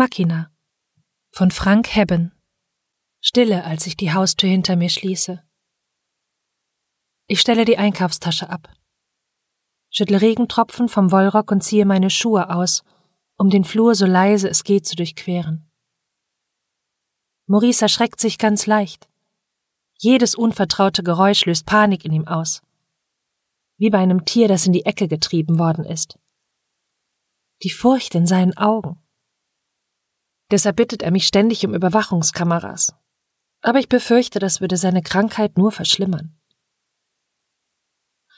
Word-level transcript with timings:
Machina 0.00 0.50
von 1.30 1.50
Frank 1.50 1.94
Hebben. 1.94 2.32
Stille, 3.20 3.64
als 3.64 3.86
ich 3.86 3.98
die 3.98 4.14
Haustür 4.14 4.48
hinter 4.48 4.74
mir 4.76 4.88
schließe. 4.88 5.44
Ich 7.26 7.38
stelle 7.38 7.66
die 7.66 7.76
Einkaufstasche 7.76 8.48
ab, 8.48 8.72
schüttle 9.90 10.22
Regentropfen 10.22 10.88
vom 10.88 11.12
Wollrock 11.12 11.50
und 11.52 11.62
ziehe 11.62 11.84
meine 11.84 12.08
Schuhe 12.08 12.48
aus, 12.48 12.82
um 13.36 13.50
den 13.50 13.62
Flur 13.62 13.94
so 13.94 14.06
leise 14.06 14.48
es 14.48 14.64
geht 14.64 14.86
zu 14.86 14.96
durchqueren. 14.96 15.70
Maurice 17.44 17.82
erschreckt 17.84 18.20
sich 18.20 18.38
ganz 18.38 18.64
leicht. 18.64 19.06
Jedes 19.98 20.34
unvertraute 20.34 21.02
Geräusch 21.02 21.44
löst 21.44 21.66
Panik 21.66 22.06
in 22.06 22.14
ihm 22.14 22.26
aus. 22.26 22.62
Wie 23.76 23.90
bei 23.90 23.98
einem 23.98 24.24
Tier, 24.24 24.48
das 24.48 24.66
in 24.66 24.72
die 24.72 24.86
Ecke 24.86 25.08
getrieben 25.08 25.58
worden 25.58 25.84
ist. 25.84 26.18
Die 27.62 27.70
Furcht 27.70 28.14
in 28.14 28.26
seinen 28.26 28.56
Augen. 28.56 28.98
Deshalb 30.50 30.76
bittet 30.76 31.02
er 31.02 31.10
mich 31.10 31.26
ständig 31.26 31.64
um 31.64 31.74
Überwachungskameras. 31.74 32.94
Aber 33.62 33.78
ich 33.78 33.88
befürchte, 33.88 34.38
das 34.38 34.60
würde 34.60 34.76
seine 34.76 35.02
Krankheit 35.02 35.58
nur 35.58 35.70
verschlimmern. 35.70 36.36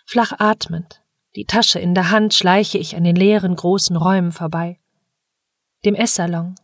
Flach 0.04 0.32
atmend, 0.38 1.02
die 1.36 1.46
Tasche 1.46 1.78
in 1.78 1.94
der 1.94 2.10
Hand, 2.10 2.34
schleiche 2.34 2.78
ich 2.78 2.96
an 2.96 3.04
den 3.04 3.16
leeren 3.16 3.54
großen 3.54 3.96
Räumen 3.96 4.32
vorbei. 4.32 4.78
Dem 5.84 5.94
Esssalon, 5.94 6.54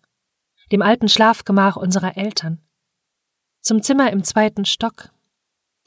dem 0.71 0.83
alten 0.83 1.09
Schlafgemach 1.09 1.77
unserer 1.77 2.17
Eltern, 2.17 2.61
zum 3.61 3.83
Zimmer 3.83 4.13
im 4.13 4.25
zweiten 4.25 4.65
Stock, 4.65 5.11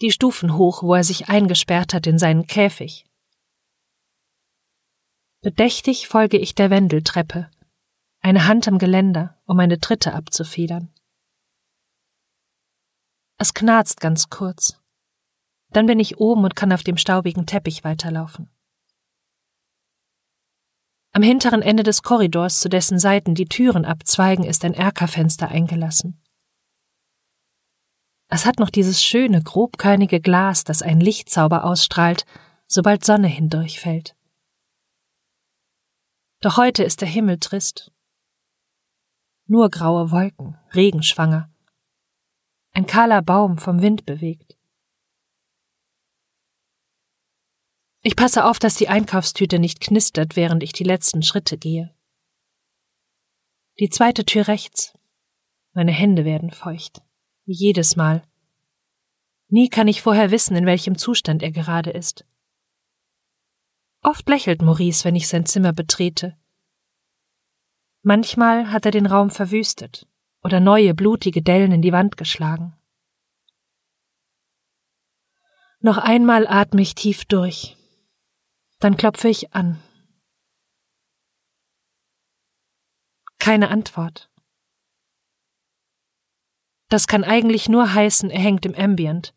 die 0.01 0.11
Stufen 0.11 0.57
hoch, 0.57 0.81
wo 0.81 0.95
er 0.95 1.03
sich 1.03 1.29
eingesperrt 1.29 1.93
hat 1.93 2.07
in 2.07 2.17
seinen 2.17 2.47
Käfig. 2.47 3.05
Bedächtig 5.41 6.07
folge 6.07 6.37
ich 6.37 6.55
der 6.55 6.69
Wendeltreppe, 6.69 7.49
eine 8.21 8.47
Hand 8.47 8.67
am 8.67 8.77
Geländer, 8.77 9.39
um 9.45 9.57
meine 9.57 9.79
Tritte 9.79 10.13
abzufedern. 10.13 10.93
Es 13.37 13.53
knarzt 13.53 13.99
ganz 13.99 14.29
kurz. 14.29 14.79
Dann 15.69 15.87
bin 15.87 15.99
ich 15.99 16.17
oben 16.19 16.43
und 16.43 16.55
kann 16.55 16.71
auf 16.71 16.83
dem 16.83 16.97
staubigen 16.97 17.45
Teppich 17.47 17.83
weiterlaufen. 17.83 18.49
Am 21.13 21.23
hinteren 21.23 21.61
Ende 21.61 21.83
des 21.83 22.03
Korridors, 22.03 22.59
zu 22.61 22.69
dessen 22.69 22.99
Seiten 22.99 23.35
die 23.35 23.47
Türen 23.47 23.83
abzweigen, 23.83 24.45
ist 24.45 24.63
ein 24.63 24.73
Erkerfenster 24.73 25.49
eingelassen. 25.49 26.21
Es 28.29 28.45
hat 28.45 28.59
noch 28.59 28.69
dieses 28.69 29.03
schöne, 29.03 29.41
grobkörnige 29.41 30.21
Glas, 30.21 30.63
das 30.63 30.81
einen 30.81 31.01
Lichtzauber 31.01 31.65
ausstrahlt, 31.65 32.25
sobald 32.65 33.03
Sonne 33.03 33.27
hindurchfällt. 33.27 34.15
Doch 36.39 36.55
heute 36.55 36.83
ist 36.83 37.01
der 37.01 37.09
Himmel 37.09 37.39
trist. 37.39 37.91
Nur 39.51 39.69
graue 39.69 40.11
Wolken, 40.11 40.57
regenschwanger. 40.73 41.53
Ein 42.71 42.85
kahler 42.85 43.21
Baum 43.21 43.57
vom 43.57 43.81
Wind 43.81 44.05
bewegt. 44.05 44.57
Ich 48.01 48.15
passe 48.15 48.45
auf, 48.45 48.59
dass 48.59 48.75
die 48.75 48.87
Einkaufstüte 48.87 49.59
nicht 49.59 49.81
knistert, 49.81 50.37
während 50.37 50.63
ich 50.63 50.71
die 50.71 50.85
letzten 50.85 51.21
Schritte 51.21 51.57
gehe. 51.57 51.93
Die 53.77 53.89
zweite 53.89 54.23
Tür 54.23 54.47
rechts. 54.47 54.97
Meine 55.73 55.91
Hände 55.91 56.23
werden 56.23 56.51
feucht. 56.51 57.01
Wie 57.43 57.51
jedes 57.51 57.97
Mal. 57.97 58.25
Nie 59.49 59.67
kann 59.67 59.89
ich 59.89 60.01
vorher 60.01 60.31
wissen, 60.31 60.55
in 60.55 60.65
welchem 60.65 60.97
Zustand 60.97 61.43
er 61.43 61.51
gerade 61.51 61.89
ist. 61.89 62.25
Oft 64.01 64.29
lächelt 64.29 64.61
Maurice, 64.61 65.03
wenn 65.03 65.17
ich 65.17 65.27
sein 65.27 65.45
Zimmer 65.45 65.73
betrete. 65.73 66.37
Manchmal 68.03 68.71
hat 68.71 68.85
er 68.85 68.91
den 68.91 69.05
Raum 69.05 69.29
verwüstet 69.29 70.07
oder 70.43 70.59
neue 70.59 70.95
blutige 70.95 71.43
Dellen 71.43 71.71
in 71.71 71.83
die 71.83 71.91
Wand 71.91 72.17
geschlagen. 72.17 72.75
Noch 75.81 75.97
einmal 75.97 76.47
atme 76.47 76.81
ich 76.81 76.95
tief 76.95 77.25
durch. 77.25 77.77
Dann 78.79 78.97
klopfe 78.97 79.29
ich 79.29 79.53
an. 79.53 79.79
Keine 83.37 83.69
Antwort. 83.69 84.31
Das 86.89 87.07
kann 87.07 87.23
eigentlich 87.23 87.69
nur 87.69 87.93
heißen, 87.93 88.31
er 88.31 88.41
hängt 88.41 88.65
im 88.65 88.75
Ambient, 88.75 89.33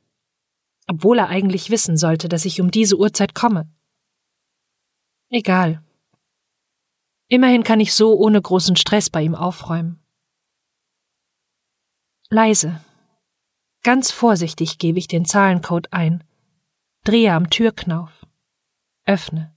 obwohl 0.87 1.19
er 1.19 1.29
eigentlich 1.29 1.71
wissen 1.71 1.97
sollte, 1.99 2.29
dass 2.29 2.47
ich 2.47 2.61
um 2.61 2.71
diese 2.71 2.97
Uhrzeit 2.97 3.35
komme. 3.35 3.71
Egal. 5.29 5.84
Immerhin 7.35 7.65
kann 7.65 7.81
ich 7.81 7.93
so 7.93 8.17
ohne 8.17 8.41
großen 8.41 8.77
Stress 8.77 9.11
bei 9.11 9.21
ihm 9.21 9.35
aufräumen. 9.35 10.01
Leise. 12.29 12.81
Ganz 13.83 14.13
vorsichtig 14.13 14.79
gebe 14.79 15.01
ich 15.01 15.09
den 15.09 15.25
Zahlencode 15.25 15.93
ein, 15.93 16.23
drehe 17.03 17.33
am 17.33 17.51
Türknauf. 17.51 18.25
Öffne. 19.05 19.53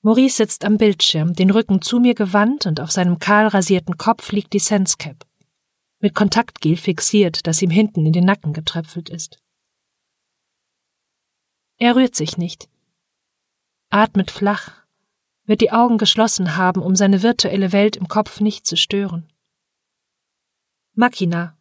Maurice 0.00 0.38
sitzt 0.38 0.64
am 0.64 0.78
Bildschirm, 0.78 1.34
den 1.34 1.50
Rücken 1.50 1.82
zu 1.82 2.00
mir 2.00 2.14
gewandt 2.14 2.64
und 2.64 2.80
auf 2.80 2.90
seinem 2.90 3.18
kahl 3.18 3.48
rasierten 3.48 3.98
Kopf 3.98 4.32
liegt 4.32 4.54
die 4.54 4.60
Sensecap. 4.60 5.26
Mit 5.98 6.14
Kontaktgel 6.14 6.78
fixiert, 6.78 7.46
das 7.46 7.60
ihm 7.60 7.68
hinten 7.68 8.06
in 8.06 8.14
den 8.14 8.24
Nacken 8.24 8.54
getröpfelt 8.54 9.10
ist. 9.10 9.42
Er 11.76 11.96
rührt 11.96 12.14
sich 12.14 12.38
nicht. 12.38 12.70
Atmet 13.90 14.30
flach, 14.30 14.85
wird 15.46 15.60
die 15.60 15.72
Augen 15.72 15.98
geschlossen 15.98 16.56
haben, 16.56 16.82
um 16.82 16.96
seine 16.96 17.22
virtuelle 17.22 17.72
Welt 17.72 17.96
im 17.96 18.08
Kopf 18.08 18.40
nicht 18.40 18.66
zu 18.66 18.76
stören. 18.76 19.32
Machina, 20.94 21.56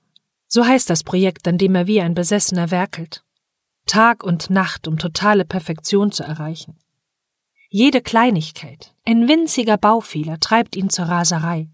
so 0.48 0.66
heißt 0.66 0.90
das 0.90 1.04
Projekt, 1.04 1.48
an 1.48 1.58
dem 1.58 1.76
er 1.76 1.88
wie 1.88 2.02
ein 2.02 2.14
Besessener 2.14 2.72
werkelt. 2.72 3.24
Tag 3.86 4.24
und 4.24 4.50
Nacht, 4.50 4.88
um 4.88 4.98
totale 4.98 5.46
Perfektion 5.46 6.12
zu 6.12 6.24
erreichen. 6.24 6.80
Jede 7.70 8.02
Kleinigkeit, 8.02 8.96
ein 9.06 9.28
winziger 9.28 9.78
Baufehler 9.78 10.40
treibt 10.40 10.76
ihn 10.76 10.90
zur 10.90 11.06
Raserei. 11.06 11.70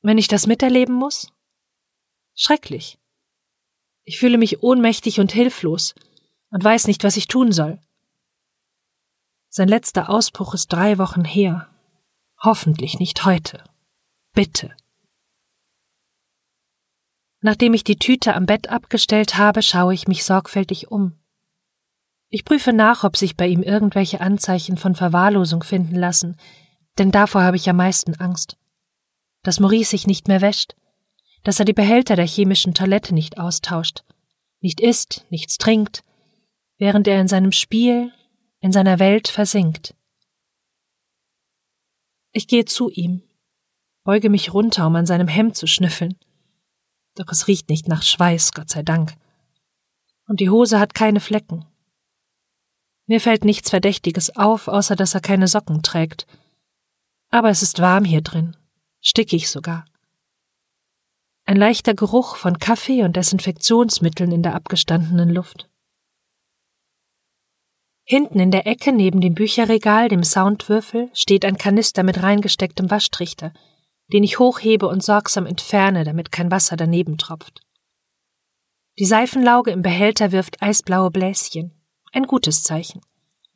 Wenn 0.00 0.18
ich 0.18 0.28
das 0.28 0.46
miterleben 0.46 0.94
muss? 0.94 1.32
Schrecklich. 2.34 2.98
Ich 4.04 4.20
fühle 4.20 4.38
mich 4.38 4.62
ohnmächtig 4.62 5.18
und 5.18 5.32
hilflos 5.32 5.94
und 6.50 6.62
weiß 6.62 6.86
nicht, 6.86 7.02
was 7.02 7.16
ich 7.16 7.26
tun 7.26 7.50
soll. 7.50 7.80
Sein 9.56 9.68
letzter 9.68 10.10
Ausbruch 10.10 10.52
ist 10.52 10.70
drei 10.70 10.98
Wochen 10.98 11.24
her. 11.24 11.66
Hoffentlich 12.42 12.98
nicht 12.98 13.24
heute. 13.24 13.64
Bitte. 14.34 14.76
Nachdem 17.40 17.72
ich 17.72 17.82
die 17.82 17.96
Tüte 17.96 18.34
am 18.34 18.44
Bett 18.44 18.68
abgestellt 18.68 19.38
habe, 19.38 19.62
schaue 19.62 19.94
ich 19.94 20.08
mich 20.08 20.24
sorgfältig 20.24 20.90
um. 20.90 21.18
Ich 22.28 22.44
prüfe 22.44 22.74
nach, 22.74 23.02
ob 23.02 23.16
sich 23.16 23.34
bei 23.34 23.46
ihm 23.46 23.62
irgendwelche 23.62 24.20
Anzeichen 24.20 24.76
von 24.76 24.94
Verwahrlosung 24.94 25.62
finden 25.62 25.94
lassen, 25.94 26.36
denn 26.98 27.10
davor 27.10 27.40
habe 27.40 27.56
ich 27.56 27.70
am 27.70 27.76
meisten 27.76 28.14
Angst. 28.16 28.58
Dass 29.42 29.58
Maurice 29.58 29.88
sich 29.88 30.06
nicht 30.06 30.28
mehr 30.28 30.42
wäscht, 30.42 30.76
dass 31.44 31.58
er 31.60 31.64
die 31.64 31.72
Behälter 31.72 32.14
der 32.14 32.26
chemischen 32.26 32.74
Toilette 32.74 33.14
nicht 33.14 33.38
austauscht, 33.38 34.04
nicht 34.60 34.82
isst, 34.82 35.24
nichts 35.30 35.56
trinkt, 35.56 36.04
während 36.76 37.08
er 37.08 37.18
in 37.22 37.28
seinem 37.28 37.52
Spiel, 37.52 38.12
in 38.60 38.72
seiner 38.72 38.98
Welt 38.98 39.28
versinkt. 39.28 39.94
Ich 42.32 42.48
gehe 42.48 42.64
zu 42.64 42.90
ihm, 42.90 43.22
beuge 44.04 44.30
mich 44.30 44.52
runter, 44.52 44.86
um 44.86 44.96
an 44.96 45.06
seinem 45.06 45.28
Hemd 45.28 45.56
zu 45.56 45.66
schnüffeln 45.66 46.18
doch 47.16 47.28
es 47.30 47.48
riecht 47.48 47.68
nicht 47.68 47.88
nach 47.88 48.02
Schweiß, 48.02 48.52
Gott 48.52 48.70
sei 48.70 48.82
Dank. 48.82 49.14
Und 50.28 50.40
die 50.40 50.50
Hose 50.50 50.78
hat 50.78 50.94
keine 50.94 51.20
Flecken. 51.20 51.64
Mir 53.06 53.20
fällt 53.20 53.44
nichts 53.44 53.70
Verdächtiges 53.70 54.36
auf, 54.36 54.68
außer 54.68 54.96
dass 54.96 55.14
er 55.14 55.20
keine 55.20 55.48
Socken 55.48 55.82
trägt. 55.82 56.26
Aber 57.30 57.50
es 57.50 57.62
ist 57.62 57.80
warm 57.80 58.04
hier 58.04 58.20
drin, 58.20 58.56
stickig 59.00 59.48
sogar. 59.48 59.84
Ein 61.44 61.56
leichter 61.56 61.94
Geruch 61.94 62.36
von 62.36 62.58
Kaffee 62.58 63.04
und 63.04 63.14
Desinfektionsmitteln 63.16 64.32
in 64.32 64.42
der 64.42 64.54
abgestandenen 64.54 65.30
Luft. 65.30 65.68
Hinten 68.08 68.38
in 68.38 68.52
der 68.52 68.68
Ecke 68.68 68.92
neben 68.92 69.20
dem 69.20 69.34
Bücherregal, 69.34 70.08
dem 70.08 70.22
Soundwürfel, 70.22 71.10
steht 71.12 71.44
ein 71.44 71.58
Kanister 71.58 72.04
mit 72.04 72.22
reingestecktem 72.22 72.88
Waschtrichter, 72.88 73.52
den 74.12 74.22
ich 74.22 74.38
hochhebe 74.38 74.86
und 74.86 75.02
sorgsam 75.02 75.44
entferne, 75.44 76.04
damit 76.04 76.30
kein 76.30 76.52
Wasser 76.52 76.76
daneben 76.76 77.18
tropft. 77.18 77.62
Die 78.96 79.06
Seifenlauge 79.06 79.72
im 79.72 79.82
Behälter 79.82 80.30
wirft 80.30 80.62
eisblaue 80.62 81.10
Bläschen. 81.10 81.72
Ein 82.12 82.28
gutes 82.28 82.62
Zeichen. 82.62 83.00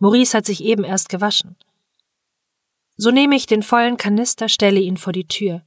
Maurice 0.00 0.37
hat 0.37 0.47
sich 0.47 0.64
eben 0.64 0.82
erst 0.82 1.08
gewaschen. 1.11 1.56
So 2.97 3.12
nehme 3.12 3.37
ich 3.37 3.47
den 3.47 3.62
vollen 3.62 3.99
Kanister, 3.99 4.49
stelle 4.49 4.81
ihn 4.81 4.97
vor 4.97 5.12
die 5.12 5.29
Tür. 5.29 5.62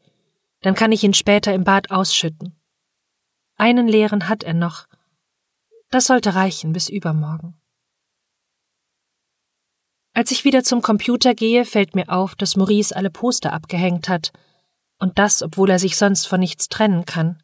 Dann 0.60 0.76
kann 0.76 0.92
ich 0.92 1.06
ihn 1.06 1.14
später 1.14 1.54
im 1.54 1.64
Bad 1.64 1.90
ausschütten. 1.90 2.60
Einen 3.56 3.88
leeren 3.88 4.28
hat 4.28 4.44
er 4.44 4.54
noch. 4.54 4.88
Das 5.90 6.06
sollte 6.06 6.36
reichen 6.36 6.74
bis 6.74 6.90
übermorgen. 6.90 7.56
Als 10.14 10.30
ich 10.30 10.46
wieder 10.46 10.64
zum 10.64 10.82
Computer 10.82 11.34
gehe, 11.34 11.66
fällt 11.66 11.96
mir 11.96 12.10
auf, 12.10 12.36
dass 12.36 12.56
Maurice 12.56 12.96
alle 12.96 13.10
Poster 13.10 13.52
abgehängt 13.52 14.10
hat. 14.10 14.32
Und 15.00 15.18
das, 15.18 15.42
obwohl 15.42 15.72
er 15.72 15.80
sich 15.80 15.98
sonst 15.98 16.28
von 16.28 16.40
nichts 16.40 16.70
trennen 16.70 17.06
kann. 17.06 17.42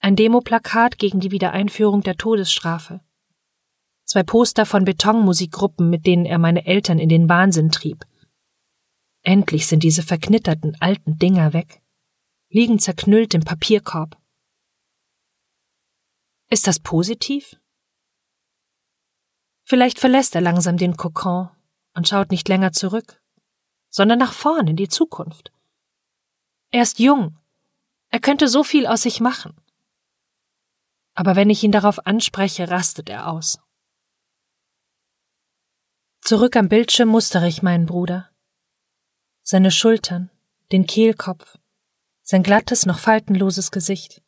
Ein 0.00 0.16
Demoplakat 0.16 0.98
gegen 0.98 1.20
die 1.20 1.30
Wiedereinführung 1.30 2.02
der 2.02 2.16
Todesstrafe. 2.16 3.00
Zwei 4.04 4.22
Poster 4.22 4.66
von 4.66 4.84
Betonmusikgruppen, 4.84 5.88
mit 5.88 6.04
denen 6.04 6.26
er 6.26 6.38
meine 6.38 6.66
Eltern 6.66 6.98
in 6.98 7.08
den 7.08 7.26
Wahnsinn 7.28 7.70
trieb. 7.70 8.04
Endlich 9.22 9.66
sind 9.66 9.82
diese 9.82 10.02
verknitterten 10.02 10.76
alten 10.80 11.18
Dinger 11.18 11.54
weg, 11.54 11.80
liegen 12.50 12.78
zerknüllt 12.78 13.32
im 13.32 13.42
Papierkorb. 13.42 14.20
Ist 16.50 16.66
das 16.66 16.78
positiv? 16.78 17.56
Vielleicht 19.64 19.98
verlässt 19.98 20.34
er 20.34 20.40
langsam 20.40 20.76
den 20.76 20.96
Kokon 20.96 21.48
und 21.94 22.08
schaut 22.08 22.30
nicht 22.30 22.48
länger 22.48 22.72
zurück, 22.72 23.20
sondern 23.88 24.18
nach 24.18 24.32
vorn 24.32 24.66
in 24.66 24.76
die 24.76 24.88
Zukunft. 24.88 25.52
Er 26.70 26.82
ist 26.82 26.98
jung. 26.98 27.38
Er 28.10 28.20
könnte 28.20 28.48
so 28.48 28.62
viel 28.62 28.86
aus 28.86 29.02
sich 29.02 29.20
machen. 29.20 29.54
Aber 31.14 31.36
wenn 31.36 31.50
ich 31.50 31.62
ihn 31.62 31.72
darauf 31.72 32.06
anspreche, 32.06 32.70
rastet 32.70 33.08
er 33.08 33.28
aus. 33.28 33.58
Zurück 36.20 36.56
am 36.56 36.68
Bildschirm 36.68 37.08
mustere 37.08 37.46
ich 37.46 37.62
meinen 37.62 37.86
Bruder. 37.86 38.30
Seine 39.42 39.70
Schultern, 39.70 40.30
den 40.72 40.86
Kehlkopf, 40.86 41.58
sein 42.22 42.42
glattes, 42.42 42.86
noch 42.86 42.98
faltenloses 42.98 43.70
Gesicht. 43.70 44.22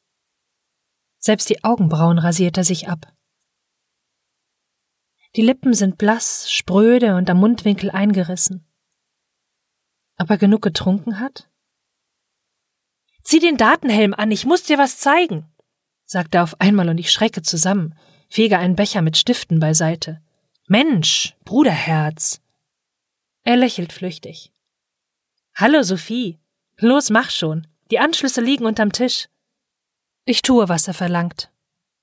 Selbst 1.19 1.49
die 1.49 1.65
Augenbrauen 1.65 2.19
rasiert 2.19 2.59
er 2.59 2.65
sich 2.65 2.89
ab. 2.89 3.16
Die 5.37 5.43
Lippen 5.43 5.75
sind 5.75 5.99
blass, 5.99 6.51
spröde 6.51 7.15
und 7.15 7.29
am 7.29 7.39
Mundwinkel 7.39 7.91
eingerissen. 7.91 8.67
Ob 10.19 10.31
er 10.31 10.39
genug 10.39 10.63
getrunken 10.63 11.21
hat? 11.21 11.51
Zieh 13.23 13.39
den 13.39 13.59
Datenhelm 13.59 14.15
an, 14.15 14.31
ich 14.31 14.47
muss 14.47 14.63
dir 14.63 14.79
was 14.79 14.99
zeigen, 14.99 15.47
sagt 16.07 16.35
er 16.35 16.43
auf 16.43 16.59
einmal 16.59 16.89
und 16.89 16.97
ich 16.97 17.13
schrecke 17.13 17.43
zusammen, 17.43 17.99
fege 18.31 18.59
einen 18.59 18.77
Becher 18.77 19.03
mit 19.03 19.19
Stiften 19.19 19.61
beiseite. 19.61 20.23
Mensch, 20.69 21.37
Bruderherz. 21.45 22.41
Er 23.43 23.59
lächelt 23.59 23.93
flüchtig. 23.93 24.53
Hallo, 25.55 25.83
Sophie. 25.83 26.39
Los, 26.79 27.11
mach 27.11 27.31
schon. 27.31 27.67
Die 27.91 27.99
Anschlüsse 27.99 28.41
liegen 28.41 28.65
unterm 28.65 28.91
Tisch. 28.91 29.29
Ich 30.25 30.41
tue, 30.41 30.69
was 30.71 30.89
er 30.89 30.95
verlangt 30.95 31.51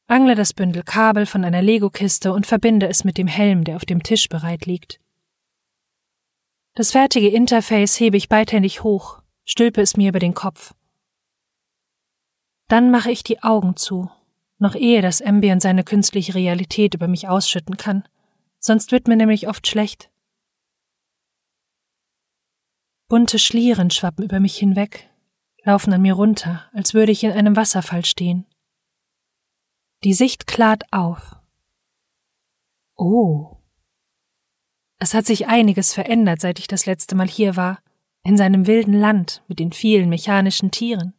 angle 0.07 0.35
das 0.35 0.53
Bündel 0.53 0.83
Kabel 0.83 1.25
von 1.25 1.43
einer 1.43 1.61
Lego-Kiste 1.61 2.33
und 2.33 2.45
verbinde 2.45 2.87
es 2.87 3.03
mit 3.03 3.17
dem 3.17 3.27
Helm, 3.27 3.63
der 3.63 3.75
auf 3.75 3.85
dem 3.85 4.03
Tisch 4.03 4.29
bereit 4.29 4.65
liegt. 4.65 4.99
Das 6.75 6.91
fertige 6.91 7.29
Interface 7.29 7.99
hebe 7.99 8.17
ich 8.17 8.29
beidhändig 8.29 8.83
hoch, 8.83 9.21
stülpe 9.45 9.81
es 9.81 9.95
mir 9.95 10.09
über 10.09 10.19
den 10.19 10.33
Kopf. 10.33 10.73
Dann 12.67 12.89
mache 12.89 13.11
ich 13.11 13.23
die 13.23 13.43
Augen 13.43 13.75
zu, 13.75 14.09
noch 14.57 14.75
ehe 14.75 15.01
das 15.01 15.21
Ambient 15.21 15.61
seine 15.61 15.83
künstliche 15.83 16.33
Realität 16.33 16.95
über 16.95 17.07
mich 17.07 17.27
ausschütten 17.27 17.77
kann, 17.77 18.07
sonst 18.59 18.91
wird 18.91 19.07
mir 19.07 19.15
nämlich 19.15 19.47
oft 19.47 19.67
schlecht. 19.67 20.09
Bunte 23.09 23.37
Schlieren 23.37 23.91
schwappen 23.91 24.25
über 24.25 24.39
mich 24.39 24.57
hinweg, 24.57 25.09
laufen 25.63 25.93
an 25.93 26.01
mir 26.01 26.13
runter, 26.13 26.67
als 26.73 26.95
würde 26.95 27.11
ich 27.11 27.23
in 27.23 27.31
einem 27.31 27.55
Wasserfall 27.55 28.05
stehen. 28.05 28.47
Die 30.03 30.13
Sicht 30.13 30.47
klart 30.47 30.83
auf. 30.91 31.37
Oh. 32.95 33.57
Es 34.99 35.13
hat 35.13 35.25
sich 35.25 35.47
einiges 35.47 35.93
verändert, 35.93 36.41
seit 36.41 36.59
ich 36.59 36.67
das 36.67 36.85
letzte 36.85 37.15
Mal 37.15 37.27
hier 37.27 37.55
war, 37.55 37.79
in 38.23 38.35
seinem 38.35 38.67
wilden 38.67 38.93
Land 38.93 39.43
mit 39.47 39.59
den 39.59 39.71
vielen 39.71 40.09
mechanischen 40.09 40.71
Tieren. 40.71 41.13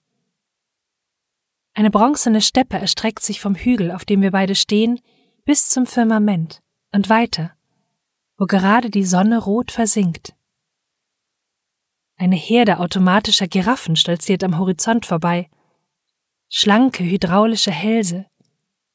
Eine 1.72 1.90
bronzene 1.90 2.40
Steppe 2.40 2.78
erstreckt 2.78 3.22
sich 3.22 3.40
vom 3.40 3.54
Hügel, 3.54 3.90
auf 3.90 4.04
dem 4.04 4.20
wir 4.20 4.30
beide 4.30 4.54
stehen, 4.54 5.00
bis 5.44 5.68
zum 5.68 5.86
Firmament 5.86 6.62
und 6.92 7.08
weiter, 7.08 7.56
wo 8.38 8.44
gerade 8.44 8.90
die 8.90 9.04
Sonne 9.04 9.38
rot 9.38 9.72
versinkt. 9.72 10.34
Eine 12.16 12.36
Herde 12.36 12.78
automatischer 12.78 13.48
Giraffen 13.48 13.96
stolziert 13.96 14.44
am 14.44 14.58
Horizont 14.58 15.04
vorbei. 15.04 15.50
Schlanke 16.48 17.02
hydraulische 17.02 17.72
Hälse, 17.72 18.26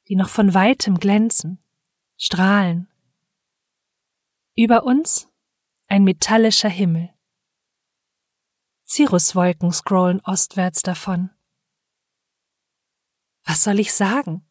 die 0.10 0.16
noch 0.16 0.30
von 0.30 0.54
weitem 0.54 1.00
glänzen, 1.00 1.64
strahlen. 2.18 2.92
Über 4.56 4.84
uns 4.84 5.30
ein 5.88 6.04
metallischer 6.04 6.70
Himmel. 6.70 7.14
Cirruswolken 8.88 9.72
scrollen 9.72 10.20
ostwärts 10.22 10.82
davon. 10.82 11.30
Was 13.44 13.64
soll 13.64 13.80
ich 13.80 13.94
sagen? 13.94 14.46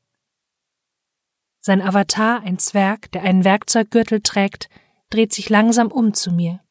Sein 1.60 1.82
Avatar, 1.82 2.40
ein 2.42 2.58
Zwerg, 2.58 3.10
der 3.10 3.22
einen 3.22 3.44
Werkzeuggürtel 3.44 4.22
trägt, 4.22 4.70
dreht 5.10 5.32
sich 5.32 5.48
langsam 5.48 5.90
um 5.90 6.14
zu 6.14 6.30
mir. 6.30 6.64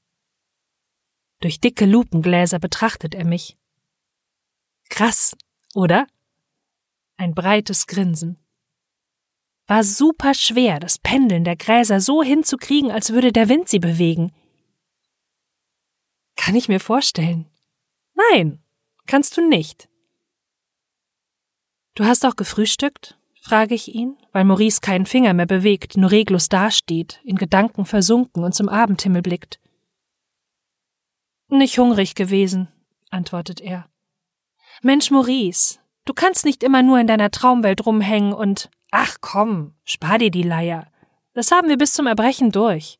Durch 1.39 1.59
dicke 1.59 1.85
Lupengläser 1.85 2.59
betrachtet 2.59 3.13
er 3.13 3.25
mich. 3.25 3.57
Krass, 4.89 5.35
oder? 5.75 6.07
Ein 7.17 7.35
breites 7.35 7.85
Grinsen. 7.87 8.37
War 9.67 9.83
super 9.83 10.33
schwer, 10.33 10.79
das 10.79 10.97
Pendeln 10.97 11.43
der 11.43 11.57
Gräser 11.57 11.99
so 11.99 12.23
hinzukriegen, 12.23 12.89
als 12.89 13.11
würde 13.11 13.33
der 13.33 13.49
Wind 13.49 13.67
sie 13.67 13.79
bewegen. 13.79 14.31
Kann 16.37 16.55
ich 16.55 16.69
mir 16.69 16.79
vorstellen. 16.79 17.49
Nein, 18.31 18.63
kannst 19.05 19.35
du 19.35 19.47
nicht. 19.47 19.89
Du 21.95 22.05
hast 22.05 22.25
auch 22.25 22.35
gefrühstückt? 22.35 23.17
frage 23.41 23.75
ich 23.75 23.93
ihn, 23.93 24.17
weil 24.33 24.43
Maurice 24.43 24.81
keinen 24.81 25.05
Finger 25.05 25.33
mehr 25.33 25.45
bewegt, 25.45 25.95
nur 25.95 26.11
reglos 26.11 26.49
dasteht, 26.49 27.21
in 27.23 27.37
Gedanken 27.37 27.85
versunken 27.85 28.43
und 28.43 28.53
zum 28.53 28.67
Abendhimmel 28.67 29.21
blickt. 29.21 29.59
Nicht 31.49 31.77
hungrig 31.77 32.13
gewesen, 32.15 32.67
antwortet 33.09 33.61
er. 33.61 33.89
Mensch, 34.81 35.11
Maurice, 35.11 35.79
du 36.09 36.13
kannst 36.13 36.45
nicht 36.45 36.63
immer 36.63 36.83
nur 36.83 36.99
in 36.99 37.07
deiner 37.07 37.31
Traumwelt 37.31 37.85
rumhängen 37.85 38.33
und 38.33 38.69
Ach 38.91 39.17
komm, 39.21 39.75
spar 39.83 40.17
dir 40.17 40.31
die 40.31 40.43
Leier. 40.43 40.87
Das 41.33 41.51
haben 41.51 41.67
wir 41.67 41.77
bis 41.77 41.93
zum 41.93 42.07
Erbrechen 42.07 42.51
durch. 42.51 42.99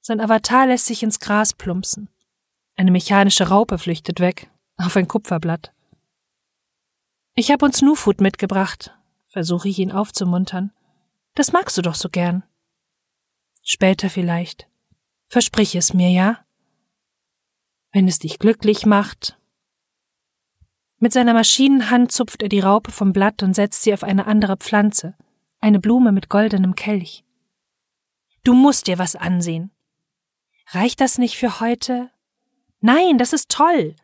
Sein 0.00 0.20
Avatar 0.20 0.66
lässt 0.66 0.86
sich 0.86 1.02
ins 1.02 1.20
Gras 1.20 1.52
plumpsen. 1.52 2.08
Eine 2.76 2.92
mechanische 2.92 3.48
Raupe 3.48 3.78
flüchtet 3.78 4.20
weg, 4.20 4.50
auf 4.76 4.96
ein 4.96 5.08
Kupferblatt. 5.08 5.72
Ich 7.34 7.50
hab 7.50 7.62
uns 7.62 7.82
Nufood 7.82 8.20
mitgebracht, 8.20 8.96
versuche 9.26 9.68
ich 9.68 9.78
ihn 9.78 9.92
aufzumuntern. 9.92 10.72
Das 11.34 11.52
magst 11.52 11.76
du 11.76 11.82
doch 11.82 11.94
so 11.94 12.08
gern. 12.08 12.42
Später 13.62 14.08
vielleicht. 14.08 14.68
Versprich 15.26 15.74
es 15.74 15.92
mir, 15.92 16.10
ja? 16.10 16.44
Wenn 17.92 18.08
es 18.08 18.18
dich 18.18 18.38
glücklich 18.38 18.86
macht, 18.86 19.37
mit 20.98 21.12
seiner 21.12 21.34
Maschinenhand 21.34 22.12
zupft 22.12 22.42
er 22.42 22.48
die 22.48 22.60
Raupe 22.60 22.90
vom 22.90 23.12
Blatt 23.12 23.42
und 23.42 23.54
setzt 23.54 23.82
sie 23.82 23.94
auf 23.94 24.02
eine 24.02 24.26
andere 24.26 24.56
Pflanze, 24.56 25.14
eine 25.60 25.80
Blume 25.80 26.12
mit 26.12 26.28
goldenem 26.28 26.74
Kelch. 26.74 27.24
Du 28.44 28.54
musst 28.54 28.86
dir 28.86 28.98
was 28.98 29.16
ansehen. 29.16 29.70
Reicht 30.68 31.00
das 31.00 31.18
nicht 31.18 31.36
für 31.36 31.60
heute? 31.60 32.10
Nein, 32.80 33.18
das 33.18 33.32
ist 33.32 33.48
toll. 33.50 33.96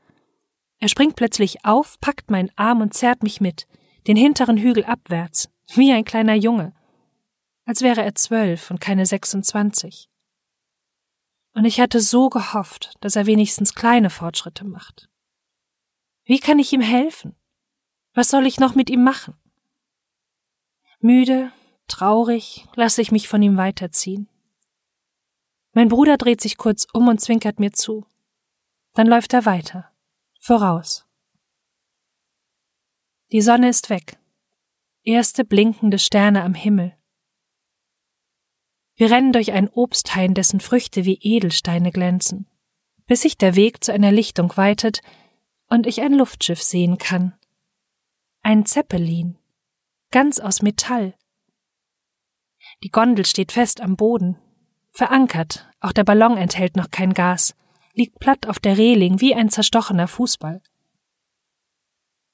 Er 0.79 0.89
springt 0.89 1.17
plötzlich 1.17 1.65
auf, 1.65 1.99
packt 2.01 2.31
meinen 2.31 2.51
Arm 2.57 2.81
und 2.81 2.95
zerrt 2.95 3.23
mich 3.23 3.41
mit, 3.41 3.67
den 4.07 4.17
hinteren 4.17 4.59
Hügel 4.59 4.85
abwärts, 4.85 5.49
wie 5.75 5.93
ein 5.93 6.05
kleiner 6.05 6.35
Junge, 6.35 6.75
als 7.65 7.83
wäre 7.83 8.03
er 8.03 8.15
zwölf 8.15 8.71
und 8.71 8.81
keine 8.81 9.07
sechsundzwanzig. 9.07 10.11
Und 11.55 11.65
ich 11.65 11.81
hatte 11.81 12.01
so 12.01 12.29
gehofft, 12.29 12.95
dass 13.01 13.17
er 13.17 13.27
wenigstens 13.27 13.75
kleine 13.75 14.11
Fortschritte 14.11 14.65
macht. 14.65 15.09
Wie 16.25 16.39
kann 16.39 16.59
ich 16.59 16.73
ihm 16.73 16.81
helfen? 16.81 17.37
Was 18.15 18.29
soll 18.29 18.47
ich 18.47 18.59
noch 18.59 18.75
mit 18.75 18.91
ihm 18.91 19.03
machen? 19.03 19.35
Müde, 21.01 21.53
traurig, 21.87 22.67
lasse 22.75 23.03
ich 23.03 23.13
mich 23.13 23.29
von 23.29 23.43
ihm 23.43 23.57
weiterziehen. 23.57 24.29
Mein 25.73 25.89
Bruder 25.89 26.17
dreht 26.17 26.41
sich 26.41 26.57
kurz 26.57 26.87
um 26.93 27.09
und 27.09 27.21
zwinkert 27.21 27.59
mir 27.59 27.73
zu. 27.73 28.07
Dann 28.95 29.09
läuft 29.09 29.35
er 29.35 29.45
weiter, 29.45 29.91
voraus. 30.41 31.05
Die 33.33 33.43
Sonne 33.43 33.69
ist 33.69 33.91
weg. 33.91 34.17
Erste 35.03 35.45
blinkende 35.45 35.99
Sterne 35.99 36.45
am 36.45 36.55
Himmel. 36.55 36.97
Wir 38.95 39.11
rennen 39.11 39.33
durch 39.33 39.53
ein 39.53 39.69
Obsthain, 39.69 40.35
dessen 40.35 40.61
Früchte 40.61 41.05
wie 41.05 41.19
Edelsteine 41.21 41.91
glänzen, 41.91 42.47
bis 43.07 43.23
sich 43.23 43.37
der 43.37 43.57
Weg 43.57 43.83
zu 43.83 43.93
einer 43.93 44.13
Lichtung 44.13 44.57
weitet, 44.57 45.01
und 45.69 45.87
ich 45.87 46.01
ein 46.03 46.15
Luftschiff 46.15 46.63
sehen 46.63 46.99
kann. 46.99 47.35
Ein 48.43 48.67
Zeppelin, 48.67 49.39
ganz 50.11 50.39
aus 50.39 50.63
Metall. 50.63 51.15
Die 52.83 52.91
Gondel 52.91 53.27
steht 53.27 53.53
fest 53.53 53.81
am 53.81 53.97
Boden. 53.97 54.39
Verankert, 54.91 55.69
auch 55.81 55.93
der 55.93 56.05
Ballon 56.05 56.37
enthält 56.37 56.77
noch 56.77 56.91
kein 56.91 57.15
Gas, 57.15 57.55
liegt 57.95 58.19
platt 58.21 58.47
auf 58.47 58.59
der 58.59 58.79
Reling 58.79 59.21
wie 59.21 59.35
ein 59.35 59.49
zerstochener 59.49 60.09
Fußball. 60.09 60.63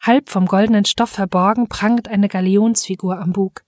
Halb 0.01 0.31
vom 0.31 0.47
goldenen 0.47 0.85
Stoff 0.85 1.11
verborgen 1.11 1.69
prangt 1.69 2.09
eine 2.09 2.29
Galionsfigur 2.29 3.19
am 3.19 3.33
Bug. 3.33 3.65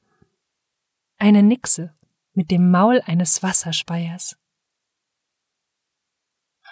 Eine 1.19 1.43
Nixe 1.43 1.95
mit 2.33 2.51
dem 2.51 2.71
Maul 2.71 3.03
eines 3.05 3.43
Wasserspeiers. 3.43 4.37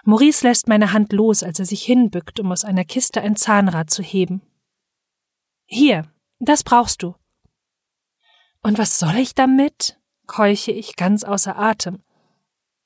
Maurice 0.05 0.47
lässt 0.47 0.69
meine 0.69 0.93
Hand 0.93 1.13
los, 1.13 1.43
als 1.43 1.59
er 1.59 1.67
sich 1.67 1.83
hinbückt, 1.85 2.41
um 2.41 2.51
aus 2.53 2.65
einer 2.65 2.85
Kiste 2.85 3.21
ein 3.21 3.37
Zahnrad 3.37 3.91
zu 3.91 4.03
heben. 4.03 4.43
Hier, 5.67 6.13
das 6.39 6.65
brauchst 6.65 7.03
du. 7.03 7.15
Und 8.63 8.79
was 8.79 8.99
soll 8.99 9.17
ich 9.17 9.35
damit? 9.35 9.99
keuche 10.27 10.71
ich 10.71 10.95
ganz 10.95 11.25
außer 11.25 11.59
Atem. 11.59 12.05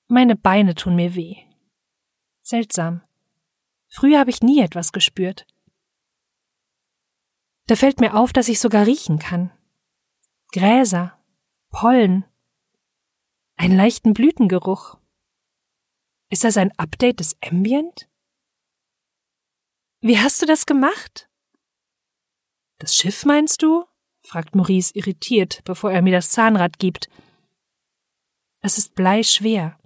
Meine 0.06 0.34
Beine 0.34 0.74
tun 0.74 0.96
mir 0.96 1.14
weh. 1.14 1.36
Seltsam. 2.42 3.02
Früher 3.88 4.18
habe 4.18 4.30
ich 4.30 4.42
nie 4.42 4.60
etwas 4.60 4.92
gespürt. 4.92 5.46
Da 7.66 7.76
fällt 7.76 8.00
mir 8.00 8.14
auf, 8.14 8.32
dass 8.32 8.48
ich 8.48 8.60
sogar 8.60 8.86
riechen 8.86 9.18
kann. 9.18 9.50
Gräser, 10.52 11.18
Pollen, 11.70 12.24
einen 13.56 13.76
leichten 13.76 14.14
Blütengeruch. 14.14 14.98
Ist 16.34 16.42
das 16.42 16.56
ein 16.56 16.72
Update 16.78 17.20
des 17.20 17.36
Ambient? 17.48 18.08
Wie 20.00 20.18
hast 20.18 20.42
du 20.42 20.46
das 20.46 20.66
gemacht? 20.66 21.30
Das 22.80 22.96
Schiff 22.96 23.24
meinst 23.24 23.62
du? 23.62 23.84
fragt 24.20 24.56
Maurice 24.56 24.90
irritiert, 24.96 25.60
bevor 25.64 25.92
er 25.92 26.02
mir 26.02 26.10
das 26.10 26.30
Zahnrad 26.30 26.80
gibt. 26.80 27.08
Es 28.62 28.78
ist 28.78 28.96
bleischwer. 28.96 29.78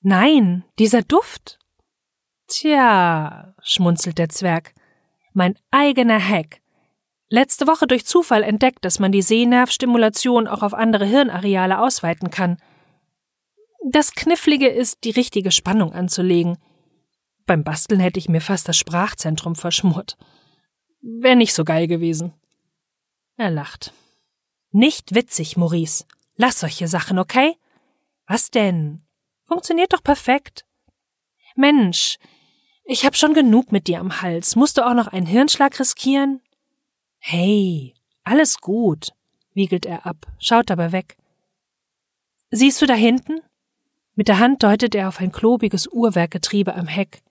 Nein, 0.00 0.64
dieser 0.80 1.02
Duft. 1.02 1.60
Tja, 2.48 3.54
schmunzelt 3.62 4.18
der 4.18 4.28
Zwerg. 4.28 4.74
Mein 5.34 5.56
eigener 5.70 6.18
Hack. 6.18 6.62
Letzte 7.28 7.68
Woche 7.68 7.86
durch 7.86 8.06
Zufall 8.06 8.42
entdeckt, 8.42 8.84
dass 8.84 8.98
man 8.98 9.12
die 9.12 9.22
Sehnervstimulation 9.22 10.48
auch 10.48 10.64
auf 10.64 10.74
andere 10.74 11.06
Hirnareale 11.06 11.78
ausweiten 11.78 12.30
kann. 12.30 12.60
Das 13.84 14.12
Knifflige 14.12 14.68
ist, 14.68 15.02
die 15.04 15.10
richtige 15.10 15.50
Spannung 15.50 15.92
anzulegen. 15.92 16.58
Beim 17.46 17.64
Basteln 17.64 18.00
hätte 18.00 18.18
ich 18.18 18.28
mir 18.28 18.40
fast 18.40 18.68
das 18.68 18.76
Sprachzentrum 18.76 19.56
verschmort. 19.56 20.16
Wäre 21.00 21.34
nicht 21.34 21.52
so 21.52 21.64
geil 21.64 21.88
gewesen. 21.88 22.32
Er 23.36 23.50
lacht. 23.50 23.92
Nicht 24.70 25.14
witzig, 25.14 25.56
Maurice. 25.56 26.04
Lass 26.36 26.60
solche 26.60 26.86
Sachen, 26.86 27.18
okay? 27.18 27.56
Was 28.26 28.50
denn? 28.50 29.02
Funktioniert 29.46 29.92
doch 29.92 30.02
perfekt. 30.02 30.64
Mensch, 31.56 32.18
ich 32.84 33.04
hab 33.04 33.16
schon 33.16 33.34
genug 33.34 33.72
mit 33.72 33.88
dir 33.88 34.00
am 34.00 34.22
Hals. 34.22 34.54
Musst 34.54 34.78
du 34.78 34.86
auch 34.86 34.94
noch 34.94 35.08
einen 35.08 35.26
Hirnschlag 35.26 35.78
riskieren? 35.78 36.40
Hey, 37.18 37.94
alles 38.22 38.58
gut, 38.58 39.12
wiegelt 39.54 39.86
er 39.86 40.06
ab, 40.06 40.26
schaut 40.38 40.70
aber 40.70 40.92
weg. 40.92 41.16
Siehst 42.50 42.80
du 42.80 42.86
da 42.86 42.94
hinten? 42.94 43.40
Mit 44.14 44.28
der 44.28 44.38
Hand 44.38 44.62
deutet 44.62 44.94
er 44.94 45.08
auf 45.08 45.20
ein 45.20 45.32
klobiges 45.32 45.86
Uhrwerkgetriebe 45.86 46.74
am 46.74 46.86
Heck. 46.86 47.22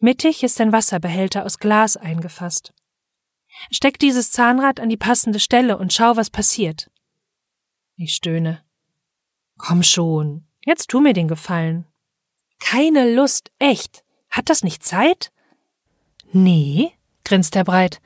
Mittig 0.00 0.42
ist 0.42 0.60
ein 0.60 0.72
Wasserbehälter 0.72 1.44
aus 1.44 1.58
Glas 1.58 1.96
eingefasst. 1.96 2.72
Steck 3.70 3.98
dieses 3.98 4.32
Zahnrad 4.32 4.80
an 4.80 4.88
die 4.88 4.96
passende 4.96 5.40
Stelle 5.40 5.78
und 5.78 5.92
schau, 5.92 6.16
was 6.16 6.30
passiert. 6.30 6.90
Ich 7.96 8.14
stöhne. 8.14 8.62
Komm 9.56 9.82
schon, 9.82 10.44
jetzt 10.64 10.90
tu 10.90 11.00
mir 11.00 11.14
den 11.14 11.28
Gefallen. 11.28 11.86
Keine 12.58 13.14
Lust, 13.14 13.50
echt. 13.58 14.04
Hat 14.28 14.50
das 14.50 14.62
nicht 14.62 14.84
Zeit? 14.84 15.32
Nee, 16.32 16.92
grinst 17.24 17.56
er 17.56 17.64
breit. 17.64 18.00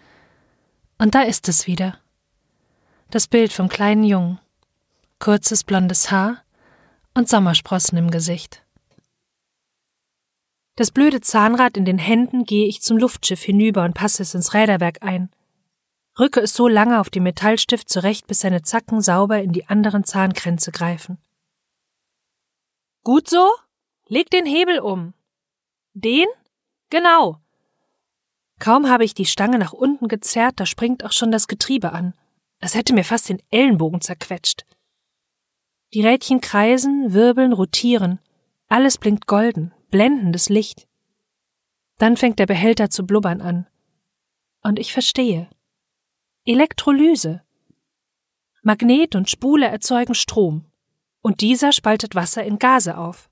Und 0.98 1.14
da 1.14 1.22
ist 1.22 1.48
es 1.48 1.66
wieder. 1.66 1.98
Das 3.10 3.26
Bild 3.26 3.52
vom 3.52 3.68
kleinen 3.68 4.04
Jungen. 4.04 4.38
Kurzes 5.18 5.64
blondes 5.64 6.10
Haar 6.10 6.44
und 7.14 7.28
Sommersprossen 7.28 7.98
im 7.98 8.10
Gesicht. 8.10 8.64
Das 10.76 10.90
blöde 10.90 11.20
Zahnrad 11.20 11.76
in 11.76 11.84
den 11.84 11.98
Händen 11.98 12.44
gehe 12.44 12.66
ich 12.66 12.80
zum 12.80 12.96
Luftschiff 12.96 13.42
hinüber 13.42 13.84
und 13.84 13.94
passe 13.94 14.22
es 14.22 14.34
ins 14.34 14.54
Räderwerk 14.54 15.02
ein 15.02 15.30
rücke 16.20 16.40
es 16.40 16.54
so 16.54 16.68
lange 16.68 17.00
auf 17.00 17.10
dem 17.10 17.22
Metallstift 17.22 17.88
zurecht, 17.88 18.26
bis 18.26 18.40
seine 18.40 18.62
Zacken 18.62 19.00
sauber 19.00 19.42
in 19.42 19.52
die 19.52 19.66
anderen 19.66 20.04
Zahnkränze 20.04 20.70
greifen. 20.70 21.18
Gut 23.02 23.28
so? 23.28 23.48
Leg 24.06 24.30
den 24.30 24.46
Hebel 24.46 24.78
um. 24.80 25.14
Den? 25.94 26.26
Genau. 26.90 27.40
Kaum 28.58 28.90
habe 28.90 29.04
ich 29.04 29.14
die 29.14 29.26
Stange 29.26 29.58
nach 29.58 29.72
unten 29.72 30.08
gezerrt, 30.08 30.60
da 30.60 30.66
springt 30.66 31.04
auch 31.04 31.12
schon 31.12 31.32
das 31.32 31.48
Getriebe 31.48 31.92
an. 31.92 32.14
Es 32.60 32.74
hätte 32.74 32.92
mir 32.92 33.04
fast 33.04 33.30
den 33.30 33.40
Ellenbogen 33.50 34.02
zerquetscht. 34.02 34.66
Die 35.92 36.06
Rädchen 36.06 36.40
kreisen, 36.40 37.12
wirbeln, 37.12 37.52
rotieren. 37.52 38.20
Alles 38.68 38.98
blinkt 38.98 39.26
golden, 39.26 39.74
blendendes 39.90 40.48
Licht. 40.48 40.86
Dann 41.98 42.16
fängt 42.16 42.38
der 42.38 42.46
Behälter 42.46 42.90
zu 42.90 43.04
blubbern 43.04 43.40
an. 43.40 43.66
Und 44.62 44.78
ich 44.78 44.92
verstehe. 44.92 45.50
Elektrolyse. 46.44 47.42
Magnet 48.62 49.16
und 49.16 49.28
Spule 49.28 49.66
erzeugen 49.66 50.14
Strom, 50.14 50.66
und 51.22 51.40
dieser 51.40 51.72
spaltet 51.72 52.14
Wasser 52.14 52.44
in 52.44 52.58
Gase 52.58 52.96
auf. 52.96 53.30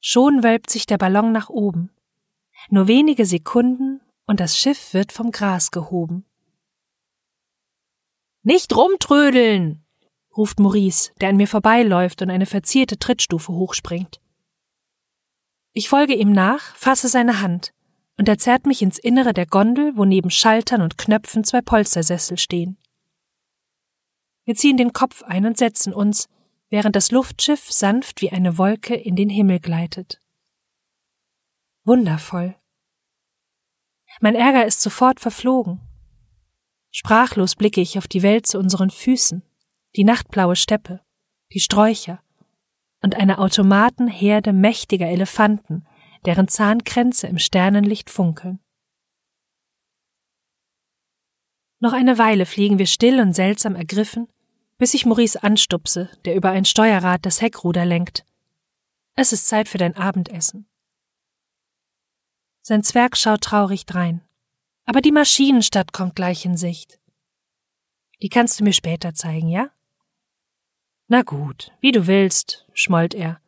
Schon 0.00 0.42
wölbt 0.42 0.70
sich 0.70 0.86
der 0.86 0.98
Ballon 0.98 1.32
nach 1.32 1.50
oben. 1.50 1.90
Nur 2.70 2.86
wenige 2.86 3.26
Sekunden 3.26 4.00
und 4.26 4.40
das 4.40 4.58
Schiff 4.58 4.94
wird 4.94 5.12
vom 5.12 5.30
Gras 5.30 5.70
gehoben. 5.70 6.24
Nicht 8.42 8.74
rumtrödeln! 8.74 9.83
Ruft 10.36 10.60
Maurice, 10.60 11.12
der 11.20 11.28
an 11.28 11.36
mir 11.36 11.48
vorbeiläuft 11.48 12.22
und 12.22 12.30
eine 12.30 12.46
verzierte 12.46 12.98
Trittstufe 12.98 13.52
hochspringt. 13.52 14.20
Ich 15.72 15.88
folge 15.88 16.14
ihm 16.14 16.32
nach, 16.32 16.60
fasse 16.76 17.08
seine 17.08 17.40
Hand 17.40 17.72
und 18.16 18.28
er 18.28 18.38
zerrt 18.38 18.66
mich 18.66 18.82
ins 18.82 18.98
Innere 18.98 19.32
der 19.32 19.46
Gondel, 19.46 19.96
wo 19.96 20.04
neben 20.04 20.30
Schaltern 20.30 20.82
und 20.82 20.98
Knöpfen 20.98 21.44
zwei 21.44 21.60
Polstersessel 21.60 22.38
stehen. 22.38 22.78
Wir 24.44 24.54
ziehen 24.54 24.76
den 24.76 24.92
Kopf 24.92 25.22
ein 25.22 25.46
und 25.46 25.58
setzen 25.58 25.92
uns, 25.92 26.28
während 26.68 26.96
das 26.96 27.10
Luftschiff 27.10 27.70
sanft 27.72 28.20
wie 28.20 28.30
eine 28.30 28.58
Wolke 28.58 28.94
in 28.94 29.16
den 29.16 29.30
Himmel 29.30 29.58
gleitet. 29.58 30.20
Wundervoll. 31.84 32.54
Mein 34.20 34.34
Ärger 34.34 34.64
ist 34.64 34.80
sofort 34.80 35.18
verflogen. 35.20 35.80
Sprachlos 36.90 37.56
blicke 37.56 37.80
ich 37.80 37.98
auf 37.98 38.06
die 38.06 38.22
Welt 38.22 38.46
zu 38.46 38.58
unseren 38.58 38.90
Füßen, 38.90 39.42
die 39.96 40.04
nachtblaue 40.04 40.56
Steppe, 40.56 41.00
die 41.52 41.60
Sträucher 41.60 42.22
und 43.02 43.14
eine 43.14 43.38
Automatenherde 43.38 44.52
mächtiger 44.52 45.06
Elefanten, 45.06 45.86
deren 46.24 46.48
Zahnkränze 46.48 47.26
im 47.26 47.38
Sternenlicht 47.38 48.10
funkeln. 48.10 48.60
Noch 51.80 51.92
eine 51.92 52.16
Weile 52.16 52.46
fliegen 52.46 52.78
wir 52.78 52.86
still 52.86 53.20
und 53.20 53.34
seltsam 53.34 53.76
ergriffen, 53.76 54.28
bis 54.78 54.94
ich 54.94 55.04
Maurice 55.04 55.42
anstupse, 55.42 56.10
der 56.24 56.34
über 56.34 56.50
ein 56.50 56.64
Steuerrad 56.64 57.26
das 57.26 57.40
Heckruder 57.40 57.84
lenkt. 57.84 58.24
Es 59.16 59.32
ist 59.32 59.46
Zeit 59.46 59.68
für 59.68 59.78
dein 59.78 59.96
Abendessen. 59.96 60.66
Sein 62.62 62.82
Zwerg 62.82 63.16
schaut 63.16 63.42
traurig 63.42 63.84
drein. 63.84 64.22
Aber 64.86 65.00
die 65.00 65.12
Maschinenstadt 65.12 65.92
kommt 65.92 66.16
gleich 66.16 66.44
in 66.44 66.56
Sicht. 66.56 66.98
Die 68.22 68.28
kannst 68.30 68.58
du 68.58 68.64
mir 68.64 68.72
später 68.72 69.14
zeigen, 69.14 69.48
ja? 69.48 69.70
Na 71.06 71.22
gut, 71.22 71.72
wie 71.80 71.92
du 71.92 72.06
willst, 72.06 72.66
schmollt 72.72 73.14
er. 73.14 73.40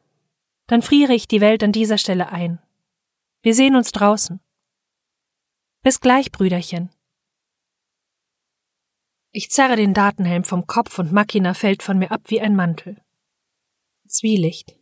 Dann 0.67 0.83
friere 0.83 1.15
ich 1.15 1.27
die 1.27 1.41
Welt 1.41 1.63
an 1.63 1.73
dieser 1.73 1.97
Stelle 1.97 2.31
ein. 2.31 2.59
Wir 3.43 3.55
sehen 3.55 3.77
uns 3.77 3.93
draußen. 3.93 4.41
Bis 5.83 6.01
gleich, 6.01 6.33
Brüderchen. 6.33 6.91
Ich 9.33 9.51
zerre 9.51 9.77
den 9.77 9.95
Datenhelm 9.95 10.45
vom 10.45 10.67
Kopf 10.67 10.99
und 10.99 11.13
Makina 11.13 11.55
fällt 11.55 11.83
von 11.83 11.99
mir 11.99 12.11
ab 12.11 12.23
wie 12.27 12.41
ein 12.41 12.57
Mantel. 12.57 13.01
Zwielicht. 14.09 14.77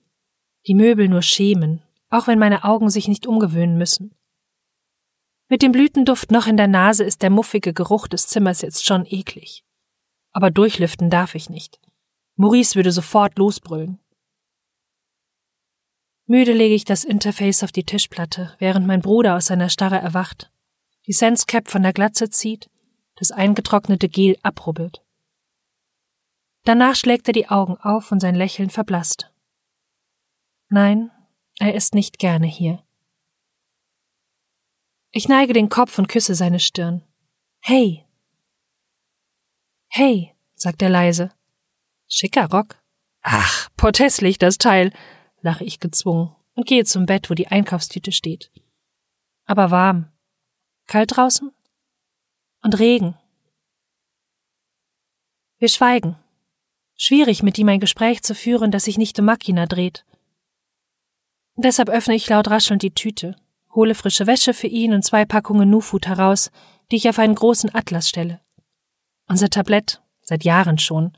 Die 0.66 0.74
Möbel 0.74 1.08
nur 1.08 1.22
schämen, 1.22 1.82
auch 2.08 2.26
wenn 2.26 2.38
meine 2.38 2.64
Augen 2.64 2.90
sich 2.90 3.06
nicht 3.06 3.26
umgewöhnen 3.26 3.76
müssen. 3.76 4.14
Mit 5.48 5.62
dem 5.62 5.72
Blütenduft 5.72 6.30
noch 6.30 6.46
in 6.46 6.56
der 6.56 6.68
Nase 6.68 7.04
ist 7.04 7.22
der 7.22 7.30
muffige 7.30 7.74
Geruch 7.74 8.08
des 8.08 8.26
Zimmers 8.28 8.62
jetzt 8.62 8.84
schon 8.84 9.04
eklig. 9.06 9.64
Aber 10.32 10.50
durchlüften 10.50 11.10
darf 11.10 11.34
ich 11.34 11.50
nicht. 11.50 11.83
Maurice 12.36 12.74
würde 12.74 12.92
sofort 12.92 13.38
losbrüllen. 13.38 14.00
Müde 16.26 16.52
lege 16.52 16.74
ich 16.74 16.84
das 16.84 17.04
Interface 17.04 17.62
auf 17.62 17.70
die 17.70 17.84
Tischplatte, 17.84 18.56
während 18.58 18.86
mein 18.86 19.02
Bruder 19.02 19.36
aus 19.36 19.46
seiner 19.46 19.68
Starre 19.68 19.98
erwacht, 19.98 20.50
die 21.06 21.12
Sensecap 21.12 21.68
von 21.68 21.82
der 21.82 21.92
Glatze 21.92 22.30
zieht, 22.30 22.70
das 23.16 23.30
eingetrocknete 23.30 24.08
Gel 24.08 24.38
abrubbelt. 24.42 25.04
Danach 26.64 26.96
schlägt 26.96 27.28
er 27.28 27.34
die 27.34 27.48
Augen 27.48 27.76
auf 27.76 28.10
und 28.10 28.20
sein 28.20 28.34
Lächeln 28.34 28.70
verblasst. 28.70 29.30
Nein, 30.70 31.10
er 31.58 31.74
ist 31.74 31.94
nicht 31.94 32.18
gerne 32.18 32.46
hier. 32.46 32.82
Ich 35.10 35.28
neige 35.28 35.52
den 35.52 35.68
Kopf 35.68 35.98
und 35.98 36.08
küsse 36.08 36.34
seine 36.34 36.58
Stirn. 36.58 37.04
Hey. 37.60 38.04
Hey, 39.88 40.34
sagt 40.54 40.82
er 40.82 40.88
leise. 40.88 41.32
Schicker 42.14 42.46
Rock. 42.50 42.80
Ach, 43.22 43.68
portesslich 43.76 44.38
das 44.38 44.58
Teil, 44.58 44.92
lache 45.40 45.64
ich 45.64 45.80
gezwungen 45.80 46.34
und 46.54 46.66
gehe 46.66 46.84
zum 46.84 47.06
Bett, 47.06 47.30
wo 47.30 47.34
die 47.34 47.48
Einkaufstüte 47.48 48.12
steht. 48.12 48.50
Aber 49.46 49.70
warm. 49.70 50.12
Kalt 50.86 51.16
draußen? 51.16 51.50
Und 52.62 52.78
Regen. 52.78 53.16
Wir 55.58 55.68
schweigen. 55.68 56.16
Schwierig, 56.96 57.42
mit 57.42 57.58
ihm 57.58 57.68
ein 57.68 57.80
Gespräch 57.80 58.22
zu 58.22 58.34
führen, 58.34 58.70
das 58.70 58.84
sich 58.84 58.98
nicht 58.98 59.18
um 59.18 59.24
Machina 59.24 59.66
dreht. 59.66 60.04
Deshalb 61.56 61.88
öffne 61.88 62.14
ich 62.14 62.28
laut 62.28 62.48
raschelnd 62.48 62.82
die 62.82 62.94
Tüte 62.94 63.36
hole 63.74 63.94
frische 63.94 64.26
Wäsche 64.26 64.54
für 64.54 64.66
ihn 64.66 64.92
und 64.92 65.04
zwei 65.04 65.24
Packungen 65.24 65.70
Nufood 65.70 66.06
heraus, 66.06 66.50
die 66.90 66.96
ich 66.96 67.08
auf 67.08 67.18
einen 67.18 67.34
großen 67.34 67.74
Atlas 67.74 68.08
stelle. 68.08 68.40
Unser 69.26 69.50
Tablett, 69.50 70.02
seit 70.22 70.44
Jahren 70.44 70.78
schon. 70.78 71.16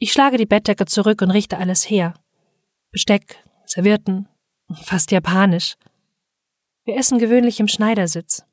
Ich 0.00 0.12
schlage 0.12 0.36
die 0.36 0.46
Bettdecke 0.46 0.86
zurück 0.86 1.22
und 1.22 1.32
richte 1.32 1.58
alles 1.58 1.90
her. 1.90 2.14
Besteck, 2.92 3.44
Servierten, 3.66 4.28
fast 4.82 5.10
japanisch. 5.10 5.76
Wir 6.84 6.96
essen 6.96 7.18
gewöhnlich 7.18 7.58
im 7.58 7.66
Schneidersitz. 7.66 8.44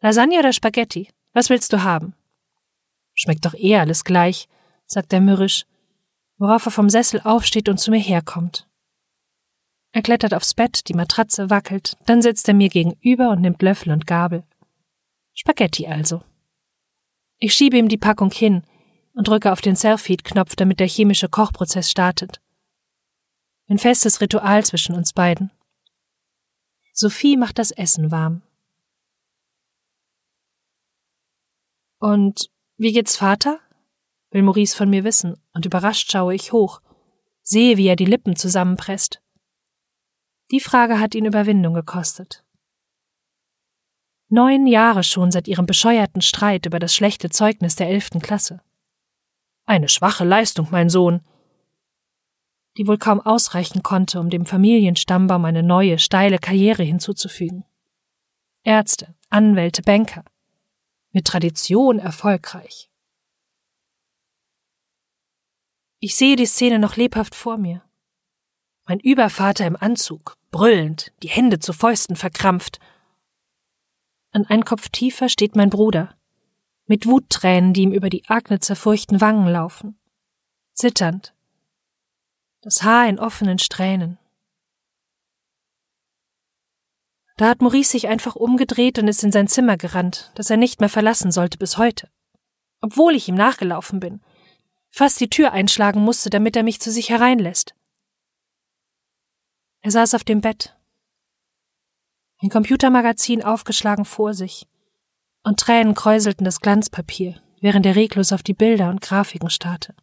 Lasagne 0.00 0.38
oder 0.38 0.52
Spaghetti? 0.52 1.08
Was 1.32 1.50
willst 1.50 1.72
du 1.72 1.82
haben? 1.82 2.14
Schmeckt 3.14 3.44
doch 3.44 3.54
eh 3.54 3.76
alles 3.76 4.04
gleich, 4.04 4.48
sagt 4.86 5.12
er 5.12 5.20
mürrisch, 5.20 5.66
worauf 6.38 6.66
er 6.66 6.72
vom 6.72 6.88
Sessel 6.88 7.20
aufsteht 7.22 7.68
und 7.68 7.78
zu 7.78 7.90
mir 7.90 8.00
herkommt. 8.00 8.68
Er 9.90 10.02
klettert 10.02 10.32
aufs 10.32 10.54
Bett, 10.54 10.88
die 10.88 10.94
Matratze 10.94 11.50
wackelt, 11.50 11.96
dann 12.06 12.22
sitzt 12.22 12.46
er 12.46 12.54
mir 12.54 12.68
gegenüber 12.68 13.30
und 13.30 13.40
nimmt 13.40 13.62
Löffel 13.62 13.92
und 13.92 14.06
Gabel. 14.06 14.44
Spaghetti 15.32 15.88
also. 15.88 16.22
Ich 17.38 17.52
schiebe 17.54 17.76
ihm 17.76 17.88
die 17.88 17.98
Packung 17.98 18.30
hin 18.30 18.62
und 19.14 19.28
drücke 19.28 19.52
auf 19.52 19.60
den 19.60 19.76
Selfie-Knopf, 19.76 20.56
damit 20.56 20.80
der 20.80 20.88
chemische 20.88 21.28
Kochprozess 21.28 21.90
startet. 21.90 22.40
Ein 23.68 23.78
festes 23.78 24.20
Ritual 24.20 24.64
zwischen 24.64 24.94
uns 24.94 25.12
beiden. 25.12 25.50
Sophie 26.92 27.36
macht 27.36 27.58
das 27.58 27.70
Essen 27.70 28.10
warm. 28.10 28.42
Und 31.98 32.50
wie 32.76 32.92
geht's 32.92 33.16
Vater? 33.16 33.60
will 34.30 34.42
Maurice 34.42 34.76
von 34.76 34.90
mir 34.90 35.04
wissen, 35.04 35.40
und 35.54 35.64
überrascht 35.64 36.10
schaue 36.10 36.34
ich 36.34 36.52
hoch, 36.52 36.80
sehe, 37.42 37.76
wie 37.76 37.86
er 37.86 37.96
die 37.96 38.04
Lippen 38.04 38.36
zusammenpresst. 38.36 39.22
Die 40.50 40.60
Frage 40.60 40.98
hat 40.98 41.14
ihn 41.14 41.24
Überwindung 41.24 41.74
gekostet. 41.74 42.44
Neun 44.28 44.66
Jahre 44.66 45.04
schon 45.04 45.30
seit 45.30 45.46
ihrem 45.46 45.66
bescheuerten 45.66 46.20
Streit 46.20 46.66
über 46.66 46.80
das 46.80 46.94
schlechte 46.94 47.30
Zeugnis 47.30 47.76
der 47.76 47.88
elften 47.88 48.20
Klasse. 48.20 48.60
Eine 49.66 49.88
schwache 49.88 50.24
Leistung, 50.24 50.68
mein 50.70 50.90
Sohn, 50.90 51.20
die 52.76 52.86
wohl 52.86 52.98
kaum 52.98 53.20
ausreichen 53.20 53.82
konnte, 53.82 54.20
um 54.20 54.30
dem 54.30 54.46
Familienstammbaum 54.46 55.44
eine 55.44 55.62
neue, 55.62 55.98
steile 55.98 56.38
Karriere 56.38 56.82
hinzuzufügen. 56.82 57.64
Ärzte, 58.62 59.14
Anwälte, 59.30 59.82
Banker. 59.82 60.24
Mit 61.12 61.26
Tradition 61.26 61.98
erfolgreich. 61.98 62.90
Ich 66.00 66.16
sehe 66.16 66.36
die 66.36 66.46
Szene 66.46 66.78
noch 66.78 66.96
lebhaft 66.96 67.34
vor 67.34 67.56
mir. 67.56 67.82
Mein 68.86 69.00
Übervater 69.00 69.66
im 69.66 69.76
Anzug, 69.76 70.36
brüllend, 70.50 71.12
die 71.22 71.28
Hände 71.28 71.60
zu 71.60 71.72
Fäusten 71.72 72.16
verkrampft. 72.16 72.80
An 74.32 74.44
ein 74.46 74.64
Kopf 74.64 74.88
tiefer 74.88 75.28
steht 75.28 75.56
mein 75.56 75.70
Bruder, 75.70 76.16
mit 76.86 77.06
Wuttränen, 77.06 77.72
die 77.72 77.82
ihm 77.82 77.92
über 77.92 78.10
die 78.10 78.24
Agne 78.28 78.60
zerfurchten 78.60 79.20
Wangen 79.20 79.48
laufen. 79.48 79.98
Zitternd. 80.74 81.34
Das 82.60 82.82
Haar 82.82 83.08
in 83.08 83.18
offenen 83.18 83.58
Strähnen. 83.58 84.18
Da 87.36 87.48
hat 87.48 87.62
Maurice 87.62 87.90
sich 87.90 88.08
einfach 88.08 88.36
umgedreht 88.36 88.98
und 88.98 89.08
ist 89.08 89.24
in 89.24 89.32
sein 89.32 89.48
Zimmer 89.48 89.76
gerannt, 89.76 90.30
das 90.34 90.50
er 90.50 90.56
nicht 90.56 90.80
mehr 90.80 90.88
verlassen 90.88 91.32
sollte 91.32 91.58
bis 91.58 91.78
heute. 91.78 92.08
Obwohl 92.80 93.14
ich 93.14 93.28
ihm 93.28 93.34
nachgelaufen 93.34 93.98
bin, 93.98 94.20
fast 94.90 95.18
die 95.20 95.30
Tür 95.30 95.52
einschlagen 95.52 96.00
musste, 96.00 96.30
damit 96.30 96.54
er 96.54 96.62
mich 96.62 96.80
zu 96.80 96.92
sich 96.92 97.10
hereinlässt. 97.10 97.74
Er 99.80 99.90
saß 99.90 100.14
auf 100.14 100.24
dem 100.24 100.40
Bett, 100.40 100.76
ein 102.40 102.50
Computermagazin 102.50 103.42
aufgeschlagen 103.42 104.04
vor 104.04 104.34
sich, 104.34 104.66
und 105.44 105.60
Tränen 105.60 105.94
kräuselten 105.94 106.44
das 106.44 106.60
Glanzpapier, 106.60 107.40
während 107.60 107.86
er 107.86 107.94
reglos 107.94 108.32
auf 108.32 108.42
die 108.42 108.54
Bilder 108.54 108.90
und 108.90 109.00
Grafiken 109.00 109.50
starrte. 109.50 109.94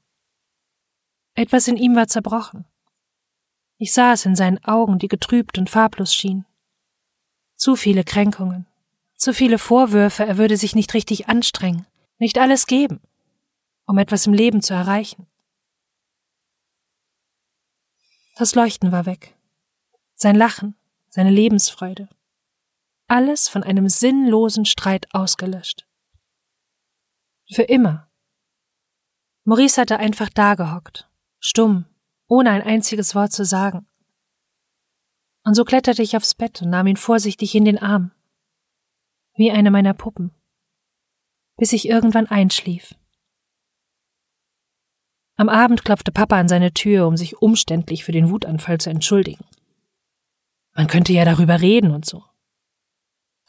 Etwas 1.33 1.67
in 1.67 1.77
ihm 1.77 1.95
war 1.95 2.07
zerbrochen. 2.07 2.65
Ich 3.77 3.93
sah 3.93 4.13
es 4.13 4.25
in 4.25 4.35
seinen 4.35 4.63
Augen, 4.63 4.99
die 4.99 5.07
getrübt 5.07 5.57
und 5.57 5.69
farblos 5.69 6.13
schienen. 6.13 6.45
Zu 7.55 7.75
viele 7.75 8.03
Kränkungen, 8.03 8.67
zu 9.15 9.33
viele 9.33 9.57
Vorwürfe, 9.57 10.25
er 10.25 10.37
würde 10.37 10.55
sich 10.55 10.75
nicht 10.75 10.93
richtig 10.93 11.27
anstrengen, 11.27 11.85
nicht 12.17 12.37
alles 12.37 12.67
geben, 12.67 13.01
um 13.85 13.97
etwas 13.97 14.27
im 14.27 14.33
Leben 14.33 14.61
zu 14.61 14.73
erreichen. 14.73 15.27
Das 18.37 18.55
Leuchten 18.55 18.91
war 18.91 19.05
weg 19.05 19.35
sein 20.21 20.35
Lachen, 20.35 20.75
seine 21.09 21.31
Lebensfreude. 21.31 22.07
Alles 23.11 23.49
von 23.49 23.61
einem 23.61 23.89
sinnlosen 23.89 24.63
Streit 24.63 25.05
ausgelöscht. 25.13 25.85
Für 27.51 27.63
immer. 27.63 28.09
Maurice 29.43 29.81
hatte 29.81 29.99
einfach 29.99 30.29
dagehockt, 30.29 31.11
stumm, 31.41 31.83
ohne 32.29 32.51
ein 32.51 32.61
einziges 32.61 33.13
Wort 33.13 33.33
zu 33.33 33.43
sagen. 33.43 33.85
Und 35.43 35.55
so 35.55 35.65
kletterte 35.65 36.01
ich 36.01 36.15
aufs 36.15 36.35
Bett 36.35 36.61
und 36.61 36.69
nahm 36.69 36.87
ihn 36.87 36.95
vorsichtig 36.95 37.53
in 37.53 37.65
den 37.65 37.79
Arm, 37.79 38.11
wie 39.35 39.51
eine 39.51 39.71
meiner 39.71 39.93
Puppen, 39.93 40.31
bis 41.57 41.73
ich 41.73 41.89
irgendwann 41.89 42.27
einschlief. 42.27 42.95
Am 45.35 45.49
Abend 45.49 45.83
klopfte 45.83 46.13
Papa 46.13 46.39
an 46.39 46.47
seine 46.47 46.73
Tür, 46.73 47.07
um 47.07 47.17
sich 47.17 47.41
umständlich 47.41 48.05
für 48.05 48.13
den 48.13 48.29
Wutanfall 48.29 48.77
zu 48.77 48.89
entschuldigen. 48.89 49.43
Man 50.75 50.87
könnte 50.87 51.11
ja 51.11 51.25
darüber 51.25 51.59
reden 51.59 51.91
und 51.91 52.05
so. 52.05 52.23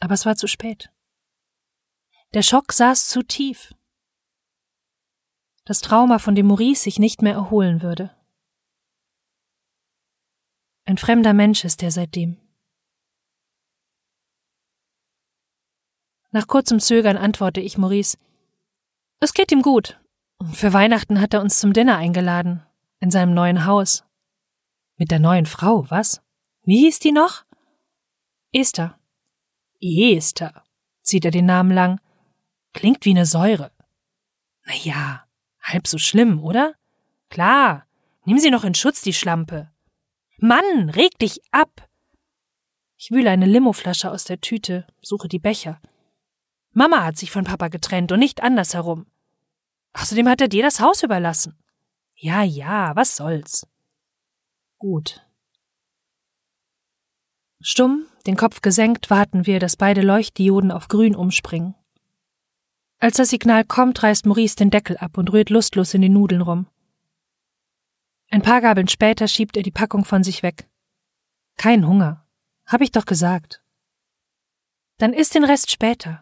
Aber 0.03 0.15
es 0.15 0.25
war 0.25 0.35
zu 0.35 0.47
spät. 0.47 0.91
Der 2.33 2.41
Schock 2.41 2.73
saß 2.73 3.07
zu 3.07 3.23
tief. 3.23 3.73
Das 5.63 5.79
Trauma, 5.79 6.19
von 6.19 6.35
dem 6.35 6.47
Maurice 6.47 6.83
sich 6.83 6.99
nicht 6.99 7.21
mehr 7.21 7.35
erholen 7.35 7.81
würde. 7.81 8.13
Ein 10.83 10.97
fremder 10.97 11.31
Mensch 11.31 11.63
ist 11.63 11.81
er 11.83 11.91
seitdem. 11.91 12.37
Nach 16.31 16.47
kurzem 16.47 16.81
Zögern 16.81 17.15
antworte 17.15 17.61
ich 17.61 17.77
Maurice. 17.77 18.17
Es 19.21 19.33
geht 19.33 19.53
ihm 19.53 19.61
gut. 19.61 20.01
Für 20.51 20.73
Weihnachten 20.73 21.21
hat 21.21 21.33
er 21.33 21.39
uns 21.39 21.61
zum 21.61 21.71
Dinner 21.71 21.95
eingeladen. 21.95 22.61
In 22.99 23.09
seinem 23.09 23.33
neuen 23.33 23.65
Haus. 23.65 24.03
Mit 24.97 25.11
der 25.11 25.19
neuen 25.19 25.45
Frau, 25.45 25.89
was? 25.89 26.21
Wie 26.63 26.79
hieß 26.79 26.99
die 26.99 27.13
noch? 27.13 27.45
Esther. 28.51 28.99
Esther, 29.83 30.63
zieht 31.01 31.25
er 31.25 31.31
den 31.31 31.45
Namen 31.45 31.71
lang. 31.71 31.99
Klingt 32.73 33.05
wie 33.05 33.11
eine 33.11 33.25
Säure. 33.25 33.71
Na 34.65 34.73
ja, 34.75 35.25
halb 35.61 35.87
so 35.87 35.97
schlimm, 35.97 36.41
oder? 36.41 36.73
Klar. 37.29 37.85
Nimm 38.25 38.39
sie 38.39 38.51
noch 38.51 38.63
in 38.63 38.75
Schutz, 38.75 39.01
die 39.01 39.13
Schlampe. 39.13 39.69
Mann, 40.37 40.89
reg 40.89 41.17
dich 41.19 41.41
ab! 41.51 41.87
Ich 42.97 43.11
wühle 43.11 43.29
eine 43.29 43.45
Limoflasche 43.45 44.09
aus 44.09 44.23
der 44.23 44.39
Tüte, 44.39 44.87
suche 45.01 45.27
die 45.27 45.39
Becher. 45.39 45.81
Mama 46.71 47.03
hat 47.03 47.17
sich 47.17 47.31
von 47.31 47.43
Papa 47.43 47.67
getrennt 47.67 48.11
und 48.13 48.19
nicht 48.19 48.41
andersherum. 48.41 49.05
Außerdem 49.93 50.29
hat 50.29 50.41
er 50.41 50.47
dir 50.47 50.63
das 50.63 50.79
Haus 50.79 51.03
überlassen. 51.03 51.57
Ja, 52.15 52.43
ja, 52.43 52.95
was 52.95 53.17
soll's. 53.17 53.67
Gut, 54.77 55.22
Stumm, 57.65 58.07
den 58.27 58.35
Kopf 58.35 58.61
gesenkt, 58.61 59.09
warten 59.09 59.45
wir, 59.45 59.59
dass 59.59 59.77
beide 59.77 60.01
Leuchtdioden 60.01 60.69
auf 60.69 60.89
grün 60.89 61.15
umspringen. 61.15 61.75
Als 62.99 63.15
das 63.17 63.29
Signal 63.29 63.63
kommt, 63.63 64.03
reißt 64.03 64.25
Maurice 64.25 64.57
den 64.57 64.69
Deckel 64.69 64.97
ab 64.97 65.17
und 65.17 65.31
rührt 65.31 65.49
lustlos 65.49 65.93
in 65.93 66.01
den 66.01 66.11
Nudeln 66.11 66.41
rum. 66.41 66.67
Ein 68.29 68.41
paar 68.41 68.59
Gabeln 68.59 68.89
später 68.89 69.29
schiebt 69.29 69.55
er 69.55 69.63
die 69.63 69.71
Packung 69.71 70.03
von 70.03 70.23
sich 70.23 70.43
weg. 70.43 70.67
Kein 71.55 71.87
Hunger. 71.87 72.25
Hab 72.65 72.81
ich 72.81 72.91
doch 72.91 73.05
gesagt. 73.05 73.61
Dann 74.97 75.13
isst 75.13 75.35
den 75.35 75.45
Rest 75.45 75.71
später. 75.71 76.19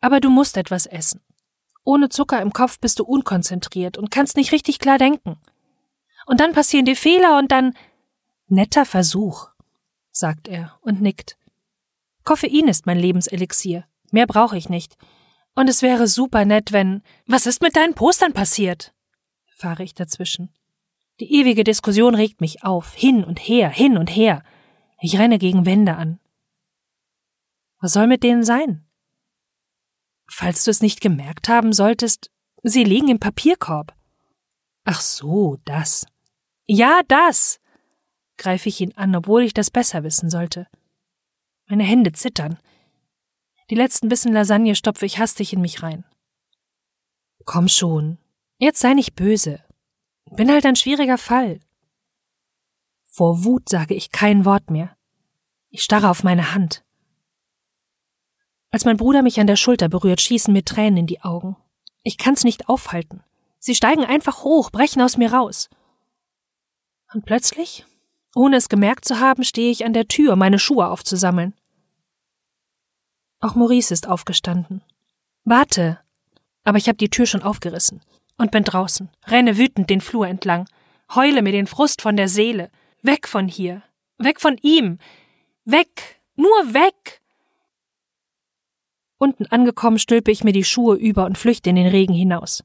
Aber 0.00 0.20
du 0.20 0.30
musst 0.30 0.56
etwas 0.56 0.86
essen. 0.86 1.20
Ohne 1.84 2.08
Zucker 2.08 2.40
im 2.40 2.52
Kopf 2.52 2.78
bist 2.78 2.98
du 2.98 3.04
unkonzentriert 3.04 3.98
und 3.98 4.10
kannst 4.10 4.36
nicht 4.36 4.52
richtig 4.52 4.78
klar 4.78 4.98
denken. 4.98 5.38
Und 6.26 6.40
dann 6.40 6.52
passieren 6.52 6.84
die 6.84 6.94
Fehler 6.94 7.38
und 7.38 7.50
dann. 7.50 7.74
Netter 8.46 8.84
Versuch, 8.84 9.53
sagt 10.16 10.48
er 10.48 10.78
und 10.80 11.00
nickt. 11.00 11.36
Koffein 12.24 12.68
ist 12.68 12.86
mein 12.86 12.98
Lebenselixier. 12.98 13.84
Mehr 14.10 14.26
brauche 14.26 14.56
ich 14.56 14.68
nicht. 14.68 14.96
Und 15.54 15.68
es 15.68 15.82
wäre 15.82 16.08
super 16.08 16.44
nett, 16.44 16.72
wenn. 16.72 17.02
Was 17.26 17.46
ist 17.46 17.62
mit 17.62 17.76
deinen 17.76 17.94
Postern 17.94 18.32
passiert? 18.32 18.94
fahre 19.54 19.82
ich 19.82 19.94
dazwischen. 19.94 20.52
Die 21.20 21.32
ewige 21.32 21.62
Diskussion 21.62 22.14
regt 22.14 22.40
mich 22.40 22.64
auf, 22.64 22.94
hin 22.94 23.24
und 23.24 23.38
her, 23.38 23.70
hin 23.70 23.96
und 23.96 24.08
her. 24.08 24.42
Ich 25.00 25.18
renne 25.18 25.38
gegen 25.38 25.64
Wände 25.64 25.96
an. 25.96 26.18
Was 27.80 27.92
soll 27.92 28.06
mit 28.06 28.22
denen 28.22 28.42
sein? 28.42 28.84
Falls 30.26 30.64
du 30.64 30.70
es 30.70 30.80
nicht 30.80 31.00
gemerkt 31.00 31.48
haben 31.48 31.72
solltest, 31.72 32.30
sie 32.62 32.82
liegen 32.82 33.08
im 33.08 33.20
Papierkorb. 33.20 33.94
Ach 34.84 35.00
so, 35.00 35.58
das. 35.64 36.06
Ja, 36.66 37.00
das. 37.06 37.60
Greife 38.36 38.68
ich 38.68 38.80
ihn 38.80 38.92
an, 38.96 39.14
obwohl 39.14 39.42
ich 39.42 39.54
das 39.54 39.70
besser 39.70 40.02
wissen 40.02 40.30
sollte. 40.30 40.66
Meine 41.66 41.84
Hände 41.84 42.12
zittern. 42.12 42.58
Die 43.70 43.74
letzten 43.74 44.08
Bissen 44.08 44.32
Lasagne 44.32 44.74
stopfe 44.74 45.06
ich 45.06 45.18
hastig 45.18 45.52
in 45.52 45.60
mich 45.60 45.82
rein. 45.82 46.04
Komm 47.44 47.68
schon. 47.68 48.18
Jetzt 48.58 48.80
sei 48.80 48.94
nicht 48.94 49.14
böse. 49.14 49.62
Bin 50.30 50.50
halt 50.50 50.66
ein 50.66 50.76
schwieriger 50.76 51.18
Fall. 51.18 51.60
Vor 53.02 53.44
Wut 53.44 53.68
sage 53.68 53.94
ich 53.94 54.10
kein 54.10 54.44
Wort 54.44 54.70
mehr. 54.70 54.96
Ich 55.70 55.82
starre 55.82 56.10
auf 56.10 56.22
meine 56.22 56.54
Hand. 56.54 56.84
Als 58.70 58.84
mein 58.84 58.96
Bruder 58.96 59.22
mich 59.22 59.38
an 59.38 59.46
der 59.46 59.56
Schulter 59.56 59.88
berührt, 59.88 60.20
schießen 60.20 60.52
mir 60.52 60.64
Tränen 60.64 60.98
in 60.98 61.06
die 61.06 61.20
Augen. 61.20 61.56
Ich 62.02 62.18
kann's 62.18 62.44
nicht 62.44 62.68
aufhalten. 62.68 63.22
Sie 63.60 63.74
steigen 63.74 64.04
einfach 64.04 64.42
hoch, 64.44 64.70
brechen 64.70 65.00
aus 65.00 65.16
mir 65.16 65.32
raus. 65.32 65.70
Und 67.12 67.24
plötzlich, 67.24 67.86
ohne 68.34 68.56
es 68.56 68.68
gemerkt 68.68 69.04
zu 69.04 69.20
haben, 69.20 69.44
stehe 69.44 69.70
ich 69.70 69.84
an 69.84 69.92
der 69.92 70.08
Tür, 70.08 70.36
meine 70.36 70.58
Schuhe 70.58 70.88
aufzusammeln. 70.88 71.54
Auch 73.40 73.54
Maurice 73.54 73.92
ist 73.92 74.08
aufgestanden. 74.08 74.82
Warte! 75.44 76.00
Aber 76.64 76.78
ich 76.78 76.88
habe 76.88 76.96
die 76.96 77.10
Tür 77.10 77.26
schon 77.26 77.42
aufgerissen 77.42 78.00
und 78.38 78.50
bin 78.50 78.64
draußen, 78.64 79.10
renne 79.26 79.58
wütend 79.58 79.90
den 79.90 80.00
Flur 80.00 80.26
entlang, 80.26 80.66
heule 81.14 81.42
mir 81.42 81.52
den 81.52 81.66
Frust 81.66 82.02
von 82.02 82.16
der 82.16 82.28
Seele. 82.28 82.70
Weg 83.02 83.28
von 83.28 83.48
hier. 83.48 83.82
Weg 84.18 84.40
von 84.40 84.56
ihm. 84.62 84.98
Weg. 85.64 86.20
Nur 86.36 86.72
weg. 86.72 87.20
Unten 89.18 89.46
angekommen 89.46 89.98
stülpe 89.98 90.30
ich 90.30 90.42
mir 90.42 90.52
die 90.52 90.64
Schuhe 90.64 90.96
über 90.96 91.26
und 91.26 91.38
flüchte 91.38 91.70
in 91.70 91.76
den 91.76 91.86
Regen 91.86 92.14
hinaus. 92.14 92.64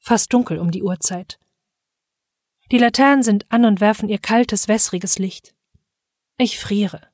Fast 0.00 0.32
dunkel 0.32 0.58
um 0.58 0.70
die 0.70 0.82
Uhrzeit. 0.82 1.38
Die 2.70 2.78
Laternen 2.78 3.22
sind 3.22 3.50
an 3.50 3.64
und 3.64 3.80
werfen 3.80 4.08
ihr 4.08 4.18
kaltes, 4.18 4.68
wässriges 4.68 5.18
Licht. 5.18 5.54
Ich 6.38 6.58
friere. 6.58 7.08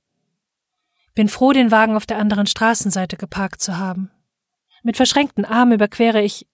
Bin 1.14 1.28
froh, 1.28 1.52
den 1.52 1.70
Wagen 1.70 1.96
auf 1.96 2.06
der 2.06 2.18
anderen 2.18 2.46
Straßenseite 2.46 3.16
geparkt 3.16 3.60
zu 3.60 3.76
haben. 3.76 4.10
Mit 4.82 4.96
verschränkten 4.96 5.44
Armen 5.44 5.72
überquere 5.72 6.22
ich 6.22 6.46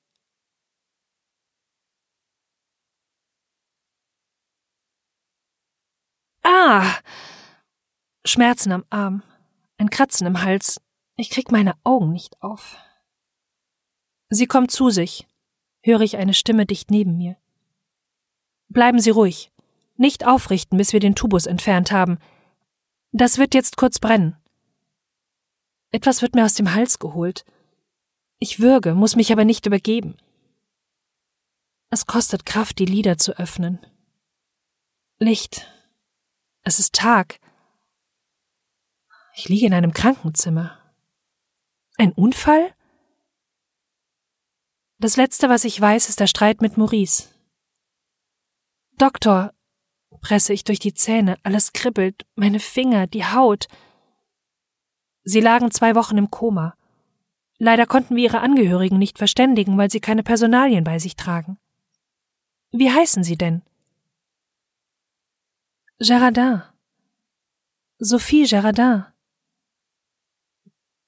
Ah! 6.43 7.01
Schmerzen 8.25 8.73
am 8.73 8.85
Arm, 8.89 9.23
ein 9.79 9.91
Kratzen 9.91 10.27
im 10.27 10.43
Hals. 10.43 10.81
Ich 11.17 11.31
krieg 11.31 11.51
meine 11.51 11.75
Augen 11.85 12.13
nicht 12.13 12.41
auf. 12.43 12.77
Sie 14.31 14.47
kommt 14.47 14.71
zu 14.71 14.91
sich. 14.91 15.27
Höre 15.83 16.01
ich 16.01 16.17
eine 16.17 16.35
Stimme 16.35 16.67
dicht 16.67 16.91
neben 16.91 17.17
mir. 17.17 17.37
Bleiben 18.69 18.99
Sie 18.99 19.11
ruhig. 19.11 19.53
Nicht 19.97 20.27
aufrichten, 20.27 20.77
bis 20.77 20.93
wir 20.93 21.01
den 21.01 21.15
Tubus 21.15 21.47
entfernt 21.47 21.91
haben. 21.93 22.19
Das 23.13 23.39
wird 23.39 23.55
jetzt 23.55 23.77
kurz 23.77 23.99
brennen. 23.99 24.37
Etwas 25.91 26.21
wird 26.21 26.35
mir 26.35 26.45
aus 26.45 26.55
dem 26.55 26.75
Hals 26.75 26.99
geholt. 26.99 27.45
Ich 28.39 28.61
würge, 28.61 28.95
muss 28.95 29.17
mich 29.17 29.33
aber 29.33 29.45
nicht 29.45 29.65
übergeben. 29.65 30.17
Es 31.89 32.07
kostet 32.07 32.45
Kraft, 32.45 32.79
die 32.79 32.85
Lider 32.85 33.17
zu 33.17 33.39
öffnen. 33.39 33.79
Licht, 35.19 35.67
es 36.63 36.79
ist 36.79 36.95
Tag. 36.95 37.41
Ich 39.35 39.49
liege 39.49 39.67
in 39.67 39.73
einem 39.75 39.93
Krankenzimmer. 39.93 40.79
Ein 41.97 42.13
Unfall? 42.13 42.75
Das 44.99 45.17
Letzte, 45.17 45.49
was 45.49 45.65
ich 45.65 45.81
weiß, 45.81 46.09
ist 46.09 46.21
der 46.21 46.27
Streit 46.27 46.61
mit 46.61 46.77
Maurice. 46.77 47.29
Doktor, 48.99 49.53
presse 50.21 50.53
ich 50.53 50.65
durch 50.65 50.79
die 50.79 50.95
Zähne, 50.95 51.37
alles 51.43 51.73
kribbelt, 51.73 52.27
meine 52.35 52.61
Finger, 52.61 53.07
die 53.07 53.25
Haut. 53.25 53.69
Sie 55.23 55.41
lagen 55.41 55.71
zwei 55.71 55.95
Wochen 55.95 56.17
im 56.17 56.31
Koma. 56.31 56.75
Leider 57.59 57.87
konnten 57.87 58.17
wir 58.17 58.25
ihre 58.25 58.41
Angehörigen 58.41 58.99
nicht 58.99 59.19
verständigen, 59.19 59.77
weil 59.79 59.91
sie 59.91 60.01
keine 60.01 60.23
Personalien 60.23 60.85
bei 60.85 60.99
sich 60.99 61.17
tragen. 61.17 61.59
Wie 62.71 62.91
heißen 62.91 63.25
Sie 63.25 63.37
denn? 63.37 63.63
Gerardin. 65.99 66.63
Sophie 67.99 68.47
Gerardin. 68.47 69.07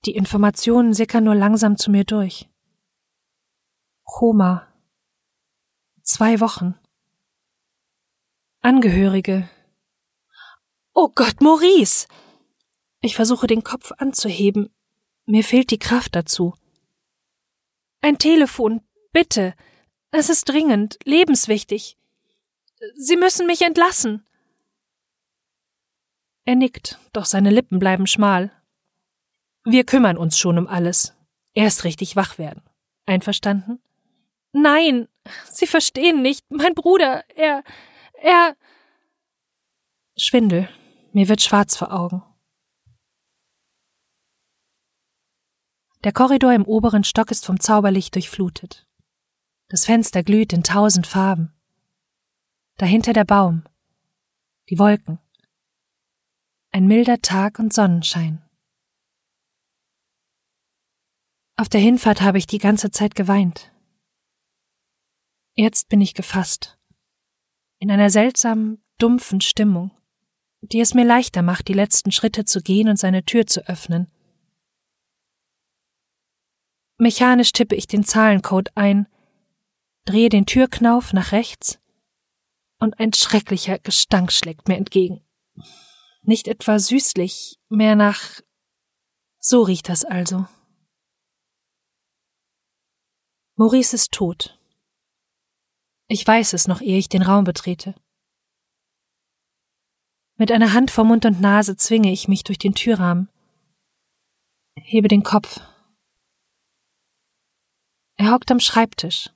Die 0.07 0.15
Informationen 0.15 0.95
sickern 0.95 1.25
nur 1.25 1.35
langsam 1.35 1.77
zu 1.77 1.91
mir 1.91 2.05
durch. 2.05 2.49
Koma. 4.05 4.67
Zwei 6.03 6.41
Wochen. 6.41 6.79
Angehörige. 8.61 9.49
Oh 10.95 11.09
Gott, 11.15 11.41
Maurice! 11.41 12.09
Ich 13.01 13.15
versuche 13.15 13.47
den 13.47 13.63
Kopf 13.63 13.93
anzuheben. 13.99 14.75
Mir 15.27 15.45
fehlt 15.45 15.71
die 15.71 15.79
Kraft 15.79 16.17
dazu. 16.17 16.55
Ein 18.01 18.19
Telefon, 18.19 18.81
bitte. 19.13 19.55
Es 20.11 20.29
ist 20.29 20.49
dringend, 20.49 20.99
lebenswichtig. 21.05 21.97
Sie 22.97 23.17
müssen 23.17 23.47
mich 23.47 23.63
entlassen. 23.63 24.27
Er 26.45 26.57
nickt, 26.57 26.99
doch 27.13 27.27
seine 27.27 27.51
Lippen 27.51 27.79
bleiben 27.79 28.07
schmal. 28.07 28.51
Wir 29.65 29.85
kümmern 29.85 30.17
uns 30.17 30.39
schon 30.39 30.59
um 30.59 30.67
alles. 30.67 31.15
Erst 31.55 31.85
richtig 31.85 32.17
wach 32.17 32.39
werden. 32.39 32.63
Einverstanden? 33.07 33.81
Nein, 34.53 35.09
Sie 35.53 35.67
verstehen 35.67 36.23
nicht. 36.23 36.45
Mein 36.51 36.75
Bruder, 36.75 37.25
er, 37.37 37.63
er. 38.23 38.57
Schwindel. 40.17 40.69
Mir 41.13 41.29
wird 41.29 41.43
schwarz 41.43 41.77
vor 41.77 41.93
Augen. 41.93 42.23
Der 46.05 46.13
Korridor 46.13 46.53
im 46.53 46.65
oberen 46.65 47.03
Stock 47.05 47.31
ist 47.31 47.45
vom 47.45 47.59
Zauberlicht 47.59 48.15
durchflutet. 48.15 48.87
Das 49.69 49.85
Fenster 49.85 50.23
glüht 50.23 50.53
in 50.53 50.63
tausend 50.63 51.07
Farben. 51.07 51.53
Dahinter 52.77 53.13
der 53.13 53.25
Baum. 53.25 53.65
Die 54.71 54.79
Wolken. 54.79 55.19
Ein 56.71 56.87
milder 56.87 57.21
Tag 57.21 57.59
und 57.59 57.73
Sonnenschein. 57.73 58.49
Auf 61.57 61.69
der 61.69 61.81
Hinfahrt 61.81 62.21
habe 62.21 62.39
ich 62.39 62.47
die 62.47 62.59
ganze 62.59 62.93
Zeit 62.93 63.17
geweint. 63.17 63.73
Jetzt 65.55 65.89
bin 65.89 66.01
ich 66.01 66.15
gefasst. 66.15 66.78
In 67.79 67.91
einer 67.91 68.11
seltsamen, 68.11 68.83
dumpfen 68.99 69.41
Stimmung, 69.41 69.93
die 70.61 70.81
es 70.81 70.95
mir 70.95 71.05
leichter 71.05 71.43
macht, 71.43 71.69
die 71.69 71.75
letzten 71.75 72.11
Schritte 72.11 72.45
zu 72.45 72.61
gehen 72.61 72.89
und 72.89 72.99
seine 72.99 73.25
Tür 73.25 73.47
zu 73.47 73.67
öffnen. 73.69 74.11
Mechanisch 76.97 77.53
tippe 77.53 77.77
ich 77.77 77.87
den 77.87 78.05
Zahlencode 78.05 78.77
ein, 78.77 79.07
drehe 80.05 80.29
den 80.29 80.47
Türknauf 80.47 81.13
nach 81.13 81.31
rechts 81.31 81.79
und 82.81 82.99
ein 82.99 83.13
schrecklicher 83.13 83.79
Gestank 83.79 84.33
schlägt 84.33 84.67
mir 84.67 84.77
entgegen. 84.77 85.25
Nicht 86.23 86.49
etwa 86.49 86.79
süßlich, 86.79 87.61
mehr 87.69 87.95
nach. 87.95 88.41
So 89.39 89.63
riecht 89.63 89.89
das 89.89 90.05
also. 90.05 90.47
Maurice 93.55 93.95
ist 93.95 94.13
tot. 94.13 94.58
Ich 96.11 96.27
weiß 96.27 96.55
es 96.55 96.67
noch, 96.67 96.81
ehe 96.81 96.99
ich 96.99 97.11
den 97.11 97.23
Raum 97.23 97.45
betrete. 97.45 97.95
Mit 100.37 100.51
einer 100.51 100.73
Hand 100.73 100.91
vor 100.91 101.05
Mund 101.05 101.27
und 101.27 101.41
Nase 101.41 101.77
zwinge 101.77 102.11
ich 102.11 102.29
mich 102.29 102.45
durch 102.45 102.59
den 102.59 102.75
Türrahmen, 102.75 103.29
hebe 104.77 105.09
den 105.09 105.23
Kopf. 105.23 105.61
Er 108.17 108.33
hockt 108.33 108.51
am 108.51 108.59
Schreibtisch, 108.59 109.31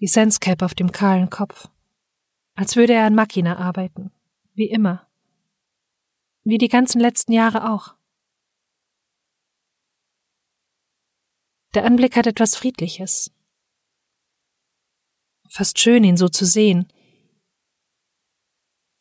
die 0.00 0.08
Senscap 0.08 0.62
auf 0.62 0.74
dem 0.74 0.90
kahlen 0.90 1.30
Kopf, 1.30 1.68
als 2.54 2.74
würde 2.74 2.94
er 2.94 3.06
an 3.06 3.14
Machina 3.14 3.58
arbeiten, 3.58 4.10
wie 4.54 4.68
immer. 4.68 5.06
Wie 6.42 6.58
die 6.58 6.68
ganzen 6.68 7.00
letzten 7.00 7.32
Jahre 7.32 7.72
auch. 7.72 7.94
Der 11.74 11.84
Anblick 11.84 12.16
hat 12.16 12.26
etwas 12.26 12.56
Friedliches. 12.56 13.33
Fast 15.56 15.78
schön, 15.78 16.02
ihn 16.02 16.16
so 16.16 16.28
zu 16.28 16.46
sehen. 16.46 16.92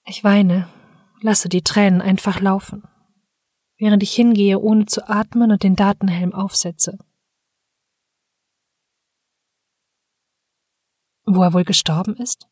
Ich 0.06 0.24
weine, 0.24 0.70
lasse 1.20 1.50
die 1.50 1.64
Tränen 1.64 2.00
einfach 2.00 2.42
laufen, 2.42 2.84
während 3.80 4.04
ich 4.04 4.14
hingehe, 4.14 4.60
ohne 4.60 4.86
zu 4.86 5.10
atmen 5.10 5.52
und 5.52 5.64
den 5.64 5.76
Datenhelm 5.76 6.32
aufsetze. 6.32 7.00
Wo 11.26 11.42
er 11.42 11.54
wohl 11.54 11.64
gestorben 11.64 12.16
ist? 12.18 12.48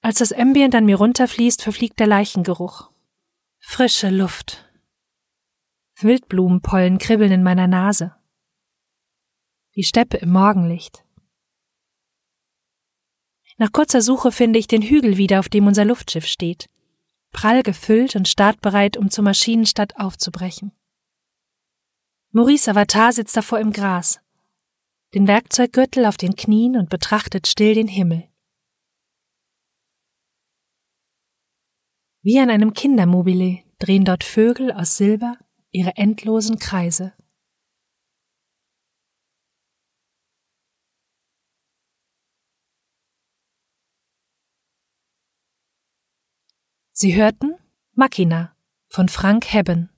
Als 0.00 0.18
das 0.18 0.32
Ambient 0.32 0.74
an 0.74 0.86
mir 0.86 0.96
runterfließt, 0.96 1.62
verfliegt 1.62 2.00
der 2.00 2.08
Leichengeruch. 2.08 2.90
Frische 3.60 4.10
Luft. 4.10 4.68
Wildblumenpollen 6.00 6.98
kribbeln 6.98 7.30
in 7.30 7.44
meiner 7.44 7.68
Nase. 7.68 8.16
Die 9.76 9.84
Steppe 9.84 10.16
im 10.16 10.32
Morgenlicht. 10.32 11.01
Nach 13.58 13.72
kurzer 13.72 14.00
Suche 14.00 14.32
finde 14.32 14.58
ich 14.58 14.66
den 14.66 14.82
Hügel 14.82 15.16
wieder, 15.16 15.40
auf 15.40 15.48
dem 15.48 15.66
unser 15.66 15.84
Luftschiff 15.84 16.26
steht. 16.26 16.68
Prall 17.32 17.62
gefüllt 17.62 18.16
und 18.16 18.28
startbereit, 18.28 18.96
um 18.96 19.10
zur 19.10 19.24
Maschinenstadt 19.24 19.96
aufzubrechen. 19.96 20.72
Maurice 22.30 22.70
Avatar 22.70 23.12
sitzt 23.12 23.36
davor 23.36 23.60
im 23.60 23.72
Gras, 23.72 24.20
den 25.14 25.28
Werkzeuggürtel 25.28 26.06
auf 26.06 26.16
den 26.16 26.36
Knien 26.36 26.76
und 26.76 26.88
betrachtet 26.88 27.46
still 27.46 27.74
den 27.74 27.88
Himmel. 27.88 28.28
Wie 32.22 32.38
an 32.38 32.50
einem 32.50 32.72
Kindermobile 32.72 33.62
drehen 33.78 34.04
dort 34.04 34.24
Vögel 34.24 34.72
aus 34.72 34.96
Silber 34.96 35.36
ihre 35.72 35.96
endlosen 35.96 36.58
Kreise. 36.58 37.12
Sie 46.94 47.14
hörten 47.14 47.54
Machina 47.94 48.54
von 48.90 49.08
Frank 49.08 49.50
Hebben. 49.50 49.88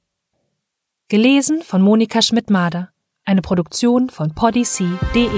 Gelesen 1.08 1.62
von 1.62 1.82
Monika 1.82 2.22
Schmidt-Mader. 2.22 2.90
Eine 3.24 3.42
Produktion 3.42 4.10
von 4.10 4.32
podyssey.de. 4.32 5.28